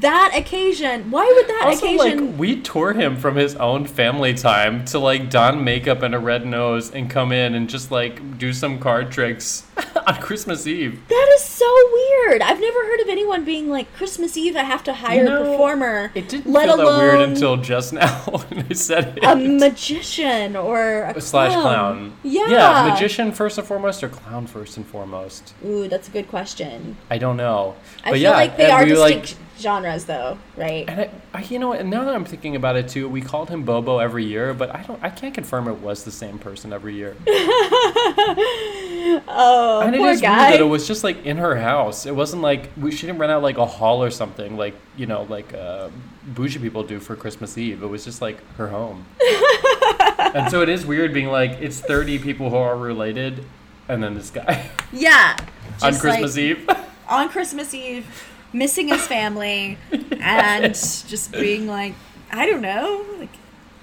[0.00, 1.10] That occasion.
[1.10, 2.30] Why would that Also, occasion?
[2.30, 6.18] like, we tore him from his own family time to like don makeup and a
[6.18, 9.64] red nose and come in and just like do some card tricks
[10.06, 11.00] on Christmas Eve.
[11.08, 12.42] that is so weird.
[12.42, 14.56] I've never heard of anyone being like Christmas Eve.
[14.56, 16.10] I have to hire know, a performer.
[16.14, 19.24] It didn't let feel that weird until just now when I said it.
[19.24, 21.62] a magician or a Slash clown.
[21.62, 22.12] clown.
[22.22, 22.48] Yeah.
[22.48, 25.54] Yeah, magician first and foremost or clown first and foremost?
[25.64, 26.96] Ooh, that's a good question.
[27.10, 27.76] I don't know.
[28.04, 30.88] I but feel yeah, like they are distinct like, genres, though, right?
[30.88, 33.48] And I, I, you know, and now that I'm thinking about it too, we called
[33.48, 36.72] him Bobo every year, but I don't, I can't confirm it was the same person
[36.72, 37.16] every year.
[39.28, 40.36] Oh, and it poor is guy.
[40.36, 42.06] weird that it was just like in her house.
[42.06, 45.06] It wasn't like we she didn't rent out like a hall or something like you
[45.06, 45.90] know like uh,
[46.26, 47.82] bougie people do for Christmas Eve.
[47.82, 49.06] It was just like her home.
[50.18, 53.44] and so it is weird being like it's thirty people who are related,
[53.88, 55.36] and then this guy yeah.
[55.82, 56.70] on Christmas like, Eve.
[57.08, 58.06] on Christmas Eve,
[58.52, 59.78] missing his family,
[60.20, 61.94] and just being like,
[62.30, 63.30] I don't know, like,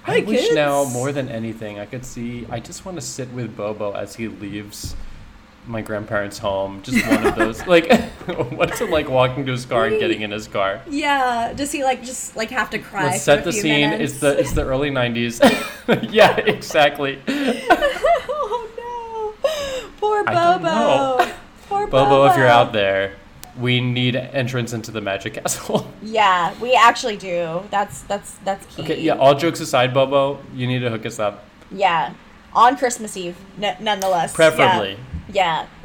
[0.06, 0.54] I hi, wish kids.
[0.54, 2.46] now more than anything I could see.
[2.50, 4.94] I just want to sit with Bobo as he leaves
[5.66, 6.82] my grandparents' home.
[6.82, 7.66] Just one of those.
[7.66, 7.90] Like,
[8.52, 10.82] what's it like walking to his car and getting in his car?
[10.90, 13.04] Yeah, does he like just like have to cry?
[13.04, 13.90] Let's for set a the few scene.
[13.90, 14.12] minutes?
[14.12, 15.40] It's the it's the early '90s.
[16.12, 17.18] yeah, exactly.
[17.28, 20.74] oh no, poor I don't Bobo.
[20.74, 21.16] know.
[21.66, 23.14] Poor Poor Bobo, if you're out there,
[23.58, 25.90] we need entrance into the Magic Castle.
[26.02, 27.62] Yeah, we actually do.
[27.70, 28.82] That's that's that's key.
[28.82, 29.14] okay, yeah.
[29.14, 32.12] All jokes aside, Bobo, you need to hook us up, Yeah,
[32.52, 34.32] on Christmas Eve, n- nonetheless.
[34.34, 34.98] preferably.
[35.32, 35.66] Yeah.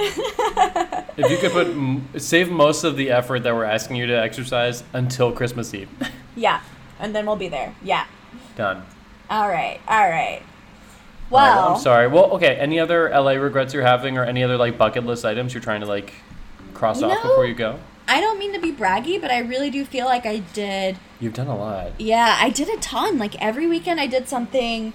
[1.18, 4.14] If you could put m- save most of the effort that we're asking you to
[4.14, 5.90] exercise until Christmas Eve.
[6.36, 6.62] yeah,
[7.00, 7.76] and then we'll be there.
[7.84, 8.06] Yeah.
[8.56, 8.84] Done.
[9.30, 9.80] All right.
[9.88, 10.02] All right.
[10.02, 10.42] All right,
[11.30, 12.08] Well, I'm sorry.
[12.08, 12.56] Well, okay.
[12.56, 15.82] Any other LA regrets you're having, or any other like bucket list items you're trying
[15.82, 16.14] to like
[16.80, 17.80] cross You off know- before you go?
[18.08, 20.98] I don't mean to be braggy, but I really do feel like I did.
[21.20, 21.92] You've done a lot.
[22.00, 23.20] Yeah, I did a ton.
[23.20, 24.94] Like every weekend, I did something.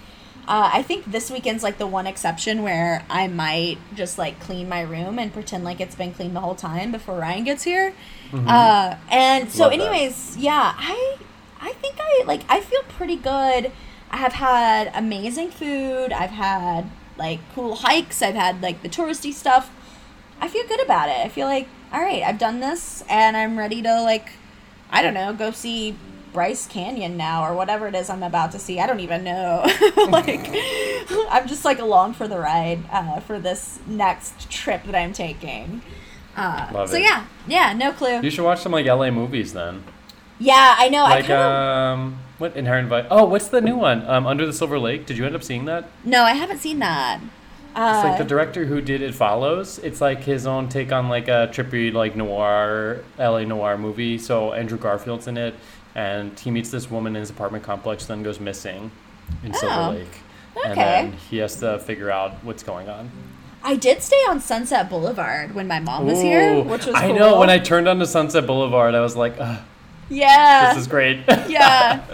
[0.48, 4.68] Uh, I think this weekend's like the one exception where I might just like clean
[4.68, 7.94] my room and pretend like it's been clean the whole time before Ryan gets here.
[8.34, 9.80] Uh, and so, Love that.
[9.80, 11.16] anyways, yeah, I
[11.60, 13.70] I think I like I feel pretty good.
[14.10, 16.12] I have had amazing food.
[16.12, 18.22] I've had like cool hikes.
[18.22, 19.70] I've had like the touristy stuff.
[20.40, 21.18] I feel good about it.
[21.18, 24.30] I feel like all right, I've done this and I'm ready to like
[24.90, 25.96] I don't know, go see
[26.32, 28.80] Bryce Canyon now or whatever it is I'm about to see.
[28.80, 29.64] I don't even know.
[30.08, 30.48] like
[31.30, 35.80] I'm just like along for the ride uh, for this next trip that I'm taking.
[36.36, 37.02] Uh, Love so it.
[37.02, 38.20] yeah, yeah, no clue.
[38.20, 39.84] You should watch some like LA movies then.
[40.40, 41.04] Yeah, I know.
[41.04, 43.06] Like I kind of um, what Inherent Vice?
[43.10, 44.04] Oh, what's the new one?
[44.08, 45.06] Um, Under the Silver Lake.
[45.06, 45.88] Did you end up seeing that?
[46.04, 47.20] no, I haven't seen that.
[47.74, 49.78] Uh, It's like the director who did It Follows.
[49.80, 54.18] It's like his own take on like a trippy like noir LA noir movie.
[54.18, 55.54] So Andrew Garfield's in it,
[55.94, 58.90] and he meets this woman in his apartment complex, then goes missing
[59.42, 60.18] in Oh, Silver Lake,
[60.64, 63.10] and then he has to figure out what's going on.
[63.66, 67.16] I did stay on Sunset Boulevard when my mom was here, which was I cool.
[67.16, 69.58] know when I turned onto Sunset Boulevard, I was like, Ugh,
[70.10, 71.18] yeah this is great.
[71.48, 72.04] yeah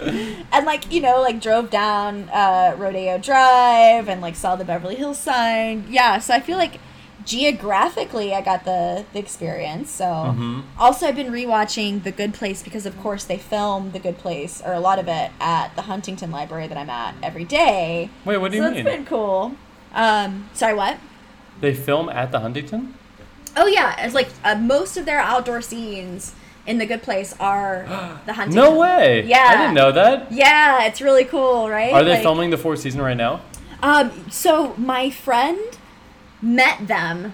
[0.51, 4.95] and like you know like drove down uh, rodeo drive and like saw the beverly
[4.95, 6.79] hills sign yeah so i feel like
[7.25, 10.63] geographically i got the, the experience so Mhm.
[10.79, 14.61] also i've been rewatching the good place because of course they film the good place
[14.65, 18.37] or a lot of it at the huntington library that i'm at every day Wait,
[18.37, 18.85] what do so you that's mean?
[18.85, 19.55] been cool
[19.93, 20.97] um sorry what
[21.59, 22.95] They film at the Huntington?
[23.57, 26.33] oh yeah it's like uh, most of their outdoor scenes
[26.67, 27.85] in the good place are
[28.25, 29.23] the huntington No way.
[29.25, 29.45] Yeah.
[29.49, 30.31] I didn't know that.
[30.31, 31.91] Yeah, it's really cool, right?
[31.93, 33.41] Are they Like, filming the fourth season right now?
[33.83, 35.59] Um, so my friend
[36.41, 37.33] met them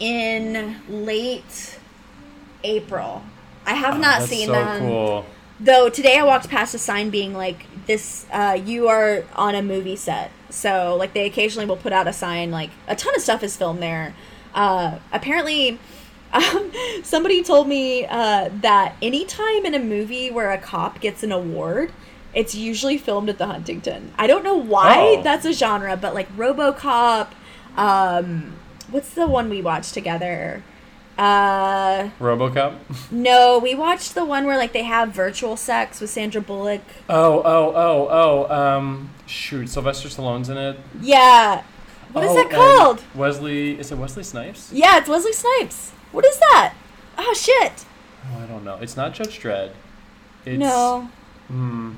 [0.00, 1.78] in late
[2.62, 3.22] April.
[3.66, 4.80] I have Oh, not that's seen so them.
[4.80, 5.26] cool.
[5.60, 9.62] Though today I walked past a sign being like, "This, uh, you are on a
[9.62, 13.22] movie set." So like they occasionally will put out a sign like a ton of
[13.22, 14.14] stuff is filmed there.
[14.54, 15.78] Uh, apparently,
[16.34, 21.32] um, somebody told me uh, that anytime in a movie where a cop gets an
[21.32, 21.92] award,
[22.34, 24.12] it's usually filmed at the Huntington.
[24.18, 25.22] I don't know why Oh.
[25.22, 27.28] that's a genre, but like RoboCop.
[27.76, 28.56] Um,
[28.90, 30.62] what's the one we watched together?
[31.16, 32.76] Uh, RoboCop.
[33.12, 36.80] no, we watched the one where like they have virtual sex with Sandra Bullock.
[37.08, 38.08] Oh, oh, oh,
[38.50, 38.54] oh.
[38.76, 40.78] Um, shoot, Sylvester Stallone's in it.
[41.00, 41.62] Yeah.
[42.12, 43.04] What is Oh, that and called?
[43.14, 43.78] Wesley.
[43.78, 44.70] Is it Wesley Snipes?
[44.72, 45.92] Yeah, it's Wesley Snipes.
[46.14, 46.74] What is that?
[47.18, 47.84] Oh shit.
[48.26, 48.78] Oh, I don't know.
[48.80, 49.72] It's not Judge Dredd.
[50.46, 51.10] It's, no.
[51.48, 51.94] Hmm.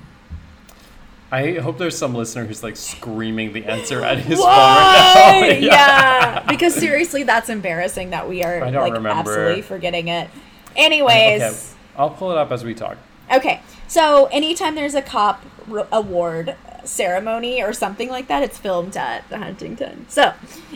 [1.30, 5.66] I hope there's some listener who's like screaming the answer at his phone right now.
[5.66, 6.44] yeah.
[6.48, 9.08] Because seriously, that's embarrassing that we are like remember.
[9.10, 10.30] absolutely forgetting it.
[10.76, 11.42] Anyways.
[11.42, 11.56] Okay,
[11.96, 12.96] I'll pull it up as we talk.
[13.30, 18.96] Okay, so anytime there's a cop r- award ceremony or something like that, it's filmed
[18.96, 20.06] at the Huntington.
[20.08, 20.32] So,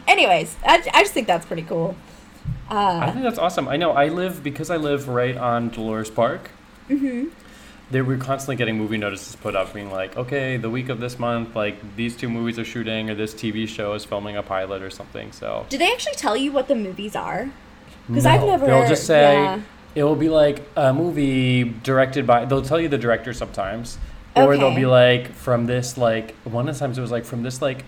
[0.09, 1.97] anyways, I, I just think that's pretty cool.
[2.71, 3.69] I Uh, think that's awesome.
[3.69, 6.51] I know I live because I live right on Dolores Park.
[6.89, 7.29] mhm.
[7.91, 11.19] They were constantly getting movie notices put up, being like, "Okay, the week of this
[11.19, 14.81] month, like these two movies are shooting, or this TV show is filming a pilot
[14.83, 17.49] or something." So Do they actually tell you what the movies are?
[18.13, 19.59] 'Cause I've never- They'll just say yeah.
[19.97, 22.45] it will be like a movie directed by.
[22.45, 23.99] They'll tell you the director sometimes,
[24.37, 27.43] or they'll be like from this like one of the times it was like from
[27.43, 27.85] this like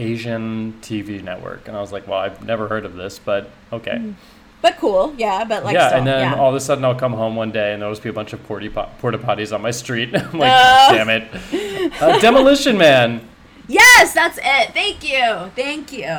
[0.00, 3.92] Asian TV network, and I was like, "Well, I've never heard of this, but okay."
[3.92, 4.14] Mm.
[4.62, 5.44] But cool, yeah.
[5.44, 6.38] But like, yeah, still, and then yeah.
[6.38, 8.32] all of a sudden I'll come home one day and there'll just be a bunch
[8.34, 10.14] of porta porta potties on my street.
[10.14, 10.92] I'm like, Oh.
[10.92, 13.26] damn it, uh, Demolition Man.
[13.68, 14.72] yes, that's it.
[14.74, 16.14] Thank you, thank you.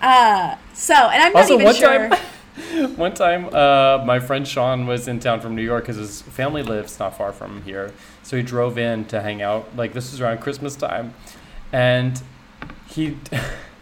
[0.00, 2.08] Uh, so, and I'm not Also, even one sure.
[2.10, 6.22] time, one time, uh, my friend Sean was in town from New York because his
[6.22, 7.92] family lives not far from here.
[8.22, 9.74] So he drove in to hang out.
[9.76, 11.14] Like this was around Christmas time,
[11.72, 12.20] and
[12.88, 13.16] he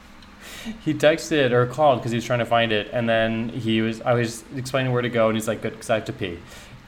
[0.84, 2.88] he texted or called because he was trying to find it.
[2.92, 5.90] And then he was I was explaining where to go, and he's like, "Good, because
[5.90, 6.38] I have to pee."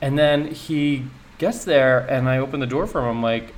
[0.00, 1.04] And then he
[1.38, 3.08] gets there, and I open the door for him.
[3.08, 3.54] I'm like.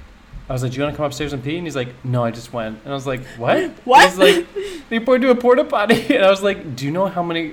[0.49, 2.25] I was like, "Do you want to come upstairs and pee?" And he's like, "No,
[2.25, 4.09] I just went." And I was like, "What?" What?
[4.09, 4.49] He's like,
[4.89, 7.53] "They pointed to a porta potty," and I was like, "Do you know how many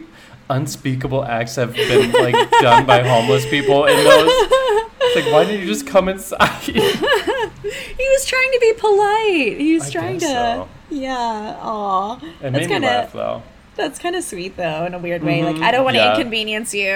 [0.49, 4.29] unspeakable acts have been like done by homeless people in those.
[4.29, 6.49] It's like, why didn't you just come inside?
[6.61, 9.59] he was trying to be polite.
[9.59, 10.25] He was I trying to.
[10.25, 10.69] so.
[10.89, 11.57] Yeah.
[11.61, 12.17] Aw.
[12.17, 13.43] It That's made kinda- laugh though.
[13.75, 15.39] That's kind of sweet though, in a weird way.
[15.41, 16.15] Mhm, Like I don't want to yeah.
[16.15, 16.89] inconvenience you.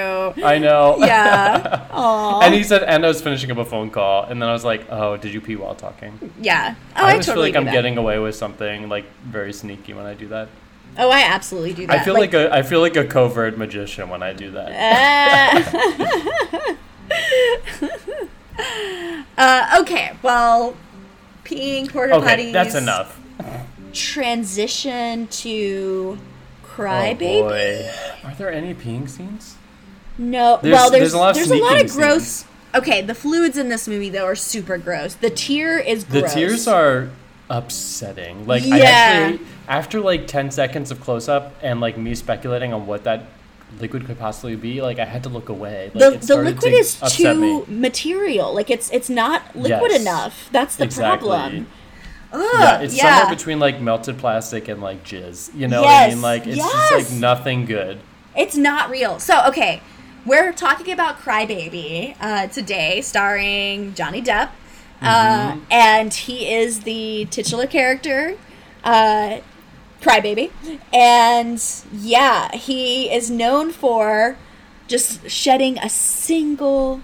[0.43, 0.95] I know.
[0.99, 1.86] Yeah.
[1.91, 2.39] Aw.
[2.41, 4.65] and he said, and I was finishing up a phone call, and then I was
[4.65, 6.32] like, oh, did you pee while talking?
[6.41, 6.73] yeah.
[6.95, 7.71] Oh, I I, always totally feel like I'm that.
[7.73, 10.47] getting away with something like very sneaky when I do that.
[10.97, 11.99] Oh, I absolutely do that.
[12.01, 14.71] I feel like, a I feel like a covert magician when I do that.
[18.58, 20.75] Uh, uh, okay, well,
[21.45, 22.54] peeing porta okay, potties.
[22.54, 23.19] that's enough.
[23.93, 27.19] Transition to oh crybaby.
[27.19, 27.91] boy,
[28.23, 29.56] are there any peeing scenes?
[30.17, 32.45] No, There's- well, there's there's a lot of there's a lot of gross.
[32.73, 35.15] Okay, the fluids in this movie though are super gross.
[35.15, 37.10] The tear is The tears are
[37.49, 38.47] upsetting.
[38.47, 38.86] Like I Yeah.
[38.86, 43.25] actually, after like ten seconds of close up and like me speculating on what that
[43.80, 45.91] liquid could possibly be, like I had to look away.
[45.93, 47.63] Like, the, it the liquid to is too me.
[47.67, 48.54] material.
[48.54, 50.01] Like it's it's not liquid Yes.
[50.01, 50.49] enough.
[50.51, 51.30] That's the Exactly.
[51.30, 51.67] problem.
[52.34, 53.17] Ugh, Yeah, it's yeah.
[53.20, 55.54] somewhere between like melted plastic and like jizz.
[55.56, 56.22] You know what I mean?
[56.22, 58.00] Like it's just like nothing good.
[58.36, 59.20] It's not real.
[59.20, 59.82] So, okay,
[60.26, 64.50] we're talking about Crybaby uh, today, starring Johnny Depp.
[65.02, 65.60] Uh, Mm-hmm.
[65.72, 68.38] and he is the titular character,
[68.84, 69.39] uh,
[70.00, 70.52] Crybaby.
[70.94, 71.60] And
[71.91, 74.38] yeah, he is known for
[74.88, 77.02] just shedding a single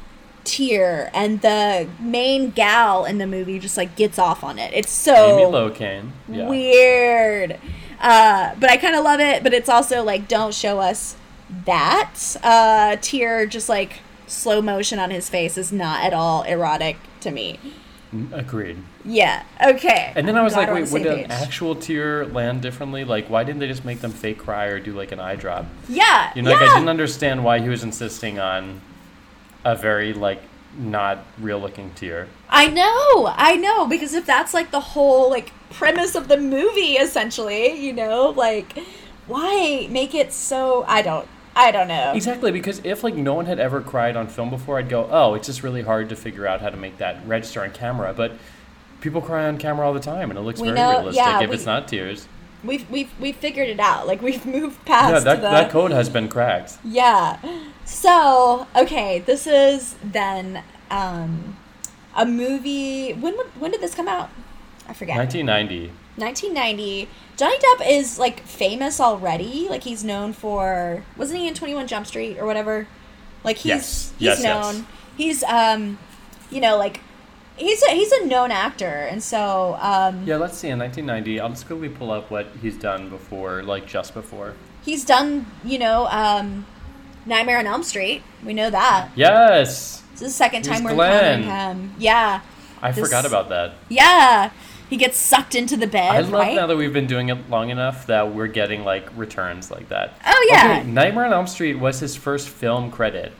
[0.47, 1.11] tear.
[1.13, 4.73] And the main gal in the movie just like gets off on it.
[4.73, 6.11] It's so Amy.
[6.29, 6.49] Yeah.
[6.49, 7.59] weird.
[7.99, 9.43] Uh, but I kind of love it.
[9.43, 11.15] But it's also like, don't show us
[11.65, 13.45] that uh, tear.
[13.45, 17.59] Just like slow motion on his face is not at all erotic to me.
[18.31, 18.77] Agreed.
[19.03, 19.43] Yeah.
[19.61, 20.13] Okay.
[20.15, 23.03] And then I was like, wait, would an actual tear land differently?
[23.03, 25.65] Like, why didn't they just make them fake cry or do like an eye drop?
[25.89, 26.31] Yeah.
[26.33, 26.57] You know, yeah.
[26.57, 28.81] like I didn't understand why he was insisting on
[29.71, 30.41] a very like
[30.77, 32.27] not real looking tear.
[32.49, 36.93] I know, I know, because if that's like the whole like premise of the movie,
[36.93, 38.73] essentially, you know, like
[39.27, 40.85] why make it so?
[40.87, 42.13] I don't, I don't know.
[42.15, 45.33] Exactly, because if like no one had ever cried on film before, I'd go, oh,
[45.33, 48.13] it's just really hard to figure out how to make that register on camera.
[48.15, 48.33] But
[49.01, 51.41] people cry on camera all the time, and it looks We very know- realistic yeah,
[51.41, 52.27] if we- it's not tears.
[52.63, 54.07] We've we've we've figured it out.
[54.07, 56.77] Like we've moved past Yeah, that the that code has been cracked.
[56.83, 57.37] yeah.
[57.87, 61.55] So okay, this is then um,
[62.15, 63.13] a movie.
[63.13, 64.29] When when did this come out?
[64.89, 65.15] I forget.
[65.17, 65.91] 1990.
[66.17, 67.07] 1990.
[67.37, 69.67] Johnny Depp is like famous already.
[69.69, 72.87] Like he's known for wasn't he in 21 Jump Street or whatever?
[73.45, 74.13] Like he's Yes.
[74.17, 74.75] he's Yes, known.
[74.75, 74.83] yes.
[75.15, 75.97] He's um
[76.51, 76.99] you know like
[77.55, 80.67] he's a he's a known actor and so um Yeah, let's see.
[80.69, 84.55] In 1990, I'll just quickly pull up what he's done before, like just before.
[84.83, 86.65] he's done, you know, um
[87.27, 88.23] Nightmare on Elm Street.
[88.43, 89.09] We know that.
[89.15, 91.41] Yes, This is the second Here's time we're Glenn.
[91.43, 91.95] encountering him.
[91.99, 92.41] Yeah.
[92.81, 93.73] I This- forgot about that.
[93.89, 94.49] Yeah.
[94.89, 96.55] He gets sucked into the bed, I love right?
[96.55, 100.13] now that we've been doing it long enough that we're getting like returns like that.
[100.25, 100.77] Oh, yeah.
[100.79, 103.33] Okay, Nightmare on Elm Street was his first film credit.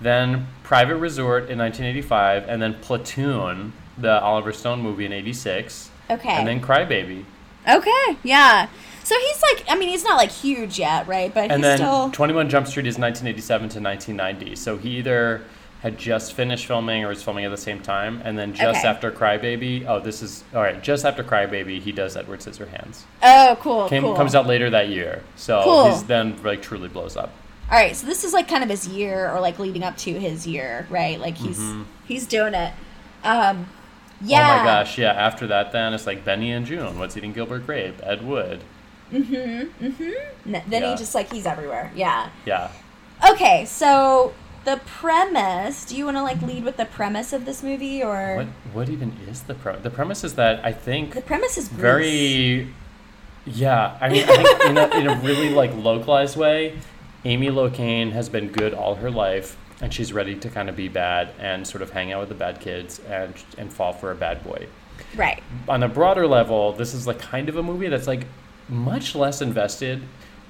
[0.00, 6.30] Then Private Resort in 1985, and then Platoon, the Oliver Stone movie in '86, okay.
[6.30, 7.24] and then Crybaby,
[7.68, 8.66] Okay, yeah.
[9.04, 11.32] So he's like, I mean, he's not like huge yet, right?
[11.32, 12.10] But and he's then still.
[12.10, 14.56] 21 Jump Street is 1987 to 1990.
[14.56, 15.42] So he either
[15.82, 18.88] had just finished filming or was filming at the same time, and then just Okay.
[18.88, 20.82] after Crybaby, oh, this is all right.
[20.82, 23.02] Just after Crybaby, he does Edward Scissorhands.
[23.22, 24.14] oh, cool, Came, cool.
[24.16, 25.90] Comes out later that year, so Cool.
[25.90, 27.30] he's then like truly blows up.
[27.70, 30.18] All right, so this is like kind of his year, or like leading up to
[30.18, 31.20] his year, right?
[31.20, 31.60] Like he's
[32.06, 32.72] he's doing it.
[33.22, 33.66] Um,
[34.22, 34.54] yeah.
[34.54, 35.12] Oh my gosh, yeah.
[35.12, 36.98] After that, then it's like Benny and Joon.
[36.98, 37.96] What's eating Gilbert Grape?
[38.02, 38.60] Ed Wood.
[39.14, 40.54] Mm-hmm, mm-hmm.
[40.54, 40.90] N- then Yeah.
[40.90, 41.90] he just like he's everywhere.
[41.94, 42.28] Yeah.
[42.44, 42.70] Yeah.
[43.30, 45.84] Okay, so the premise.
[45.84, 48.88] Do you want to like lead with the premise of this movie, or What what
[48.88, 49.82] even is the premise?
[49.82, 51.80] The premise is that I think the premise is Grease.
[51.80, 52.74] very.
[53.46, 56.78] Yeah, I mean, I think in a, in a really like localized way,
[57.26, 60.88] Amy Locane has been good all her life, and she's ready to kind of be
[60.88, 64.14] bad and sort of hang out with the bad kids and and fall for a
[64.14, 64.66] bad boy.
[65.16, 65.42] right.
[65.68, 68.26] on a broader level, this is like kind of a movie that's like
[68.68, 70.02] much less invested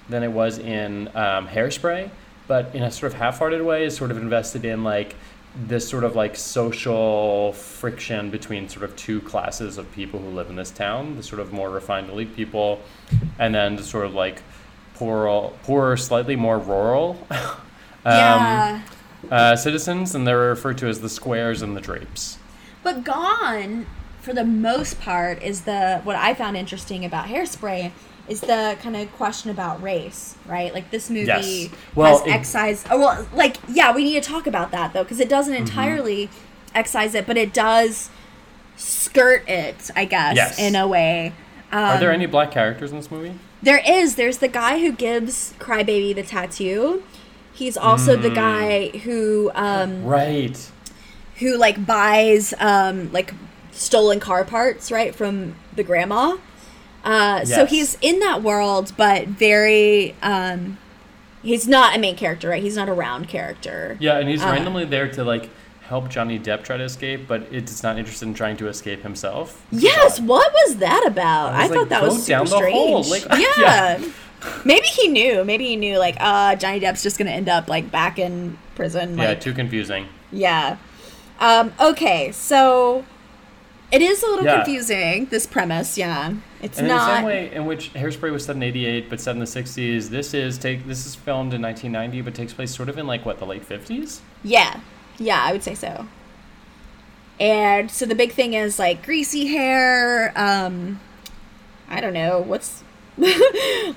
[0.08, 2.10] than it was in um, Hairspray,
[2.46, 5.14] but in a sort of half-hearted way, is sort of invested in like
[5.56, 10.50] this sort of like social friction between sort of two classes of people who live
[10.50, 12.80] in this town, the sort of more refined elite people,
[13.38, 14.42] and then the sort of like
[14.94, 17.26] poorer, poorer, slightly more rural.
[17.30, 17.60] um,
[18.04, 18.82] yeah.
[19.30, 22.38] uh, citizens, and they're referred to as the squares and the drapes.
[22.82, 23.86] But Gone,
[24.24, 27.92] for the most part, is the what I found interesting about Hairspray
[28.26, 30.72] is the kind of question about race, right?
[30.72, 31.68] Like this movie Yes.
[31.94, 32.86] Well, has it- excised.
[32.90, 35.62] Oh, well, like yeah, we need to talk about that though because it doesn't Mm-hmm.
[35.66, 36.30] entirely
[36.74, 38.08] excise it, but it does
[38.76, 40.58] skirt it, I guess, Yes.
[40.58, 41.32] in a way.
[41.70, 43.34] Um, Are there any black characters in this movie?
[43.62, 44.16] There is.
[44.16, 47.02] There's the guy who gives Crybaby the tattoo.
[47.52, 48.34] He's also the Mm.
[48.34, 50.58] guy who um, Right.
[51.36, 53.32] who like buys um, like
[53.74, 56.36] stolen car parts right from the grandma.
[57.04, 60.14] Uh, So he's in that world, but very.
[60.22, 60.78] Um,
[61.42, 62.62] he's not a main character, right?
[62.62, 63.96] He's not a round character.
[64.00, 65.50] Yeah, and he's Uh, randomly there to like
[65.88, 69.60] help Johnny Depp try to escape, but it's not interested in trying to escape himself.
[69.70, 71.52] Yes, what was that about?
[71.52, 73.26] I I, was thought that was super down the hole, strange.
[73.28, 73.98] like, yeah.
[73.98, 74.04] yeah.
[74.64, 75.44] Maybe he knew.
[75.44, 78.56] Maybe he knew like uh Johnny Depp's just going to end up like back in
[78.74, 80.06] prison Yeah, like too confusing.
[80.32, 80.76] Yeah.
[81.40, 83.04] Um okay, so
[83.92, 84.56] it is a little Yeah.
[84.56, 86.32] confusing this premise, yeah.
[86.62, 89.20] It's And in the not same way in which Hairspray was set in '88 but
[89.20, 92.74] set in the '60s, this is take this is filmed in 1990 but takes place
[92.74, 94.20] sort of in like what the late '50s.
[94.42, 94.80] Yeah.
[95.18, 96.06] Yeah, I would say so.
[97.40, 101.00] And so the big thing is like greasy hair, um
[101.88, 102.82] I don't know, what's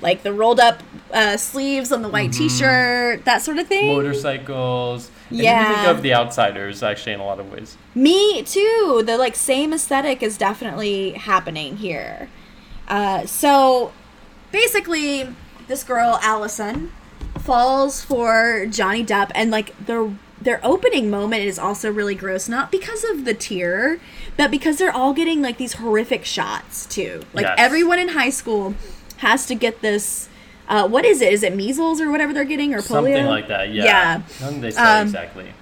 [0.00, 0.82] like the rolled up
[1.12, 2.48] uh, sleeves on the white Mm-hmm.
[2.48, 3.88] t-shirt, that sort of thing.
[3.88, 5.10] Motorcycles.
[5.30, 5.74] Yeah.
[5.84, 7.76] think of The Outsiders actually in a lot of ways.
[7.94, 9.02] Me too.
[9.04, 12.28] The like same aesthetic is definitely happening here.
[12.88, 13.92] Uh, so
[14.52, 15.28] basically,
[15.66, 16.92] this girl Allison
[17.38, 20.10] falls for Johnny Depp, and like their
[20.40, 23.98] their opening moment is also really gross, not because of the tear,
[24.36, 27.22] but because they're all getting like these horrific shots too.
[27.34, 27.56] Like Yes.
[27.58, 28.74] everyone in high school
[29.18, 30.27] has to get this.
[30.68, 31.32] Uh, what is it?
[31.32, 32.86] Is it measles or whatever they're getting or polio?
[32.88, 33.72] Something like that.
[33.72, 34.22] Yeah.
[34.40, 34.50] Yeah.
[34.50, 35.52] They say Um, exactly.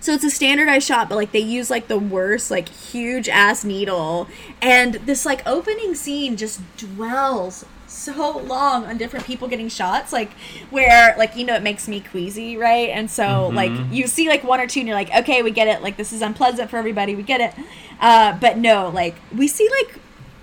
[0.00, 3.64] So it's a standardized shot, but like they use like the worst, like huge ass
[3.64, 4.28] needle,
[4.62, 10.30] and this like opening scene just dwells so long on different people getting shots, like
[10.70, 12.90] where like you know it makes me queasy, right?
[12.90, 15.66] And so like you see like one or two, and you're like, okay, we get
[15.66, 15.82] it.
[15.82, 17.54] Like this is unpleasant for everybody, we get it.
[18.00, 19.96] Uh, but no, like we see like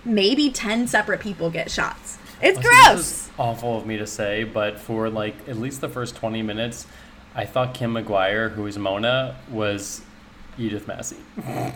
[0.03, 2.17] maybe ten separate people get shots.
[2.45, 3.29] It's gross.
[3.37, 6.87] Awful of me to say, but for like at least the first 20 minutes,
[7.33, 10.01] I thought Kim McGuire, who is Mona, was
[10.57, 11.17] Edith Massey.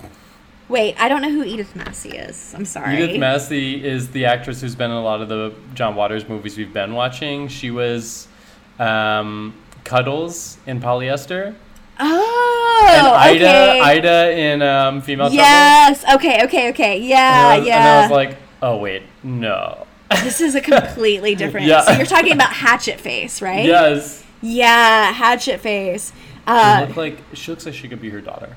[0.70, 2.54] Wait, I don't know who Edith Massey is.
[2.56, 3.04] I'm sorry.
[3.04, 6.56] Edith Massey is the actress who's been in a lot of the John Waters movies
[6.58, 7.48] we've been watching.
[7.48, 8.28] She was
[8.78, 11.56] um, Cuddles in Polyester.
[12.00, 13.82] Oh, and Ida, okay.
[13.82, 15.38] Ida in um, Female Trouble.
[15.38, 16.06] Yes.
[16.14, 16.44] Okay.
[16.46, 16.70] Okay.
[16.70, 17.00] Okay.
[17.00, 17.48] Yeah.
[17.48, 17.78] I was, yeah.
[17.78, 19.88] And I was like, oh wait, no.
[20.24, 21.68] This is a completely different.
[21.68, 21.82] Yeah.
[21.82, 23.66] So you're talking about Hatchet Face, right?
[23.66, 24.24] Yes.
[24.42, 26.12] Yeah, Hatchet Face.
[26.12, 28.56] She Uh, looked like she looks like she could be her daughter.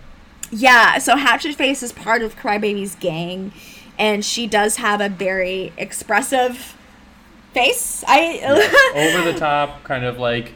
[0.50, 0.98] yeah.
[0.98, 3.53] So Hatchet Face is part of Crybaby's gang,
[3.98, 6.74] and she does have a very expressive
[7.53, 8.03] face.
[8.09, 8.40] I.
[8.94, 10.55] Over the top, kind of like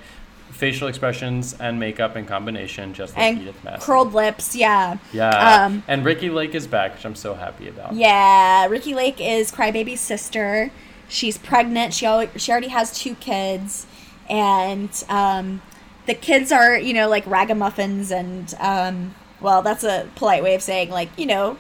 [0.51, 3.84] facial expressions and makeup in combination, just like and Edith Massey.
[3.84, 4.57] curled lips.
[4.57, 4.97] Yeah.
[5.12, 5.64] Yeah.
[5.66, 7.92] Um, and Ricki Lake is back, which I'm so happy about.
[7.92, 10.70] Yeah, Ricki Lake is Crybaby's sister.
[11.09, 11.94] She's pregnant.
[11.94, 13.86] She al- she already has two kids,
[14.28, 15.62] and um,
[16.07, 20.62] the kids are you know like ragamuffins and um, well, that's a polite way of
[20.62, 21.59] saying like you know,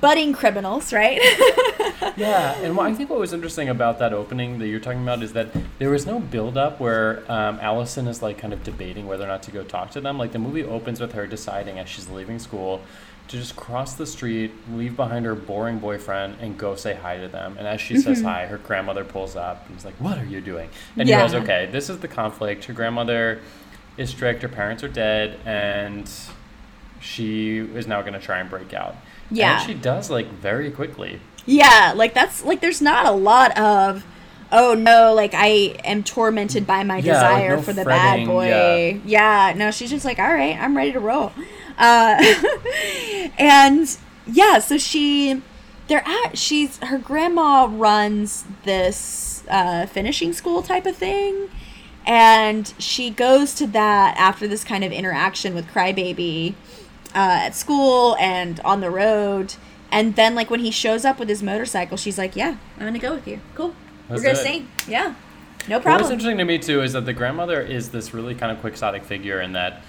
[0.00, 1.20] budding criminals, right?
[2.16, 5.22] Yeah, and what I think what was interesting about that opening that you're talking about
[5.22, 9.06] is that there was no build up where um, Allison is like kind of debating
[9.06, 10.18] whether or not to go talk to them.
[10.18, 12.82] Like the movie opens with her deciding as she's leaving school
[13.32, 17.28] to just cross the street, leave behind her boring boyfriend, and go say hi to
[17.28, 17.56] them.
[17.58, 18.26] And as she says mm-hmm.
[18.26, 20.68] hi, her grandmother pulls up and is like, "What are you doing?"
[20.98, 21.22] And you Yeah.
[21.24, 22.66] realize, okay, this is the conflict.
[22.66, 23.40] Her grandmother
[23.96, 24.42] is strict.
[24.42, 26.10] Her parents are dead, and
[27.00, 28.96] she is now going to try and break out.
[29.30, 29.58] Yeah.
[29.60, 31.18] and she does like very quickly.
[31.46, 34.04] yeah, like that's like there's not a lot of.
[34.54, 35.14] Oh no!
[35.14, 39.00] Like I am tormented by my Yeah, like, desire no for the fretting, bad boy.
[39.06, 39.54] Yeah.
[39.56, 41.32] no, she's just like, all right, I'm ready to roll.
[41.78, 42.22] Uh,
[43.38, 43.96] and
[44.26, 45.42] yeah, so she,
[45.88, 51.48] they're at she's her grandma runs this uh, finishing school type of thing,
[52.06, 56.54] and she goes to that after this kind of interaction with Crybaby
[57.14, 59.54] uh, at school and on the road.
[59.90, 62.98] And then, like when he shows up with his motorcycle, she's like, "Yeah, I'm gonna
[62.98, 63.40] go with you.
[63.54, 63.74] Cool.
[64.08, 64.68] Let's We're gonna it." sing.
[64.88, 65.14] Yeah,
[65.68, 68.50] no problem What's interesting to me too is that the grandmother is this really kind
[68.50, 69.82] of quixotic figure in that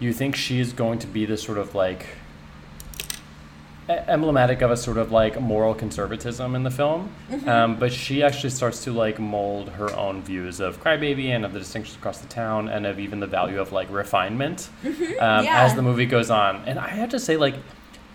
[0.00, 2.06] you think she's going to be this sort of like
[3.86, 7.48] emblematic of a sort of like moral conservatism in the film, Mm-hmm.
[7.48, 11.52] um, but she actually starts to like mold her own views of Crybaby and of
[11.52, 15.44] the distinctions across the town and of even the value of like refinement um, Mm-hmm.
[15.44, 15.62] yeah.
[15.64, 16.62] as the movie goes on.
[16.66, 17.56] And I have to say, like,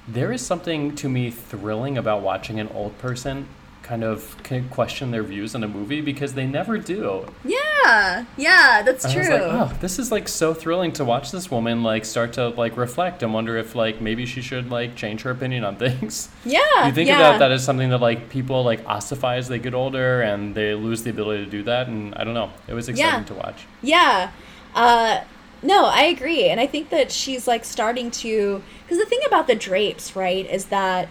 [0.08, 3.46] there is something to me thrilling about watching an old person
[3.90, 4.38] kind of
[4.70, 7.26] question their views in a movie because they never do.
[7.44, 9.22] Yeah, yeah, that's And I true.
[9.22, 12.50] was like, oh, this is like so thrilling to watch this woman like start to
[12.50, 16.30] like reflect and wonder if like maybe she should like change her opinion on things.
[16.46, 17.16] yeah, you think yeah.
[17.18, 20.76] about that as something that like people like ossify as they get older and they
[20.76, 22.52] lose the ability to do that and I don't know.
[22.68, 23.26] It was exciting Yeah.
[23.26, 23.66] to watch.
[23.82, 24.32] Yeah.
[24.76, 25.22] Uh,
[25.64, 26.46] no, I agree.
[26.46, 28.62] And I think that she's like starting to.
[28.84, 31.10] Because the thing about the drapes, right, is that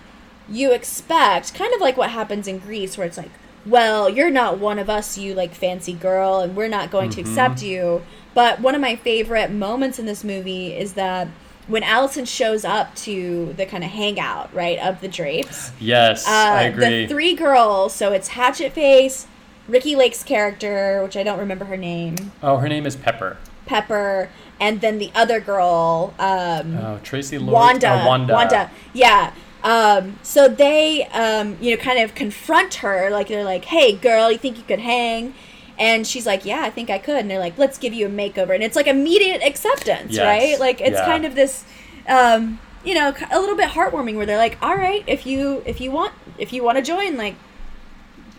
[0.50, 3.30] you expect, kind of like what happens in Grease, where it's like,
[3.66, 7.20] well, you're not one of us, you like fancy girl, and we're not going to
[7.20, 8.02] accept you.
[8.34, 11.28] But one of my favorite moments in this movie is that
[11.66, 15.70] when Allison shows up to the kind of hangout, right, of the drapes.
[15.78, 17.02] Yes, Uh, I agree.
[17.04, 19.26] The three girls, so it's Hatchet Face,
[19.66, 23.36] Ricki Lake's character, which I don't remember her name, oh, her name is Pepper.
[23.66, 27.52] Pepper, and then the other girl, um, Oh, Traci Lords.
[27.52, 28.02] Wanda.
[28.02, 28.32] oh, Wanda.
[28.32, 28.70] Wanda.
[28.94, 29.32] Yeah.
[29.68, 33.10] Um, so they, um, you know, kind of confront her.
[33.10, 35.34] Like, they're like, hey, girl, you think you could hang?
[35.78, 37.16] And she's like, yeah, I think I could.
[37.16, 38.54] And they're like, let's give you a makeover.
[38.54, 40.24] And it's like immediate acceptance, Yes.
[40.24, 40.58] right?
[40.58, 41.04] Like, it's Yeah.
[41.04, 41.64] kind of this,
[42.08, 45.82] um, you know, a little bit heartwarming where they're like, all right, if you, if
[45.82, 47.34] you want, if you want to join, like,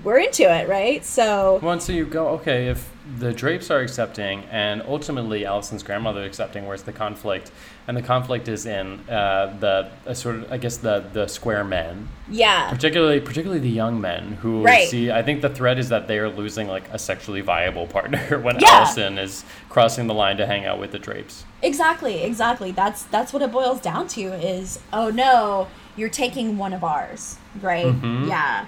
[0.04, 1.06] we're into it, right?
[1.06, 6.24] So, Once so you go, okay, if the Drapes are accepting and ultimately Allison's grandmother
[6.24, 7.52] accepting, where's the conflict?
[7.88, 11.64] And the conflict is in uh, the uh, sort of, I guess, the the square
[11.64, 12.70] men, yeah.
[12.70, 14.88] particularly particularly the young men who Right.
[14.88, 15.10] see.
[15.12, 18.60] I think the threat is that they are losing like a sexually viable partner when
[18.60, 18.68] Yeah.
[18.70, 21.46] Allison is crossing the line to hang out with the Drapes.
[21.64, 22.72] Exactly, exactly.
[22.72, 27.38] That's that's what it boils down to is oh no, you're taking one of ours,
[27.60, 27.88] right?
[27.88, 28.28] Mhm.
[28.28, 28.66] Yeah.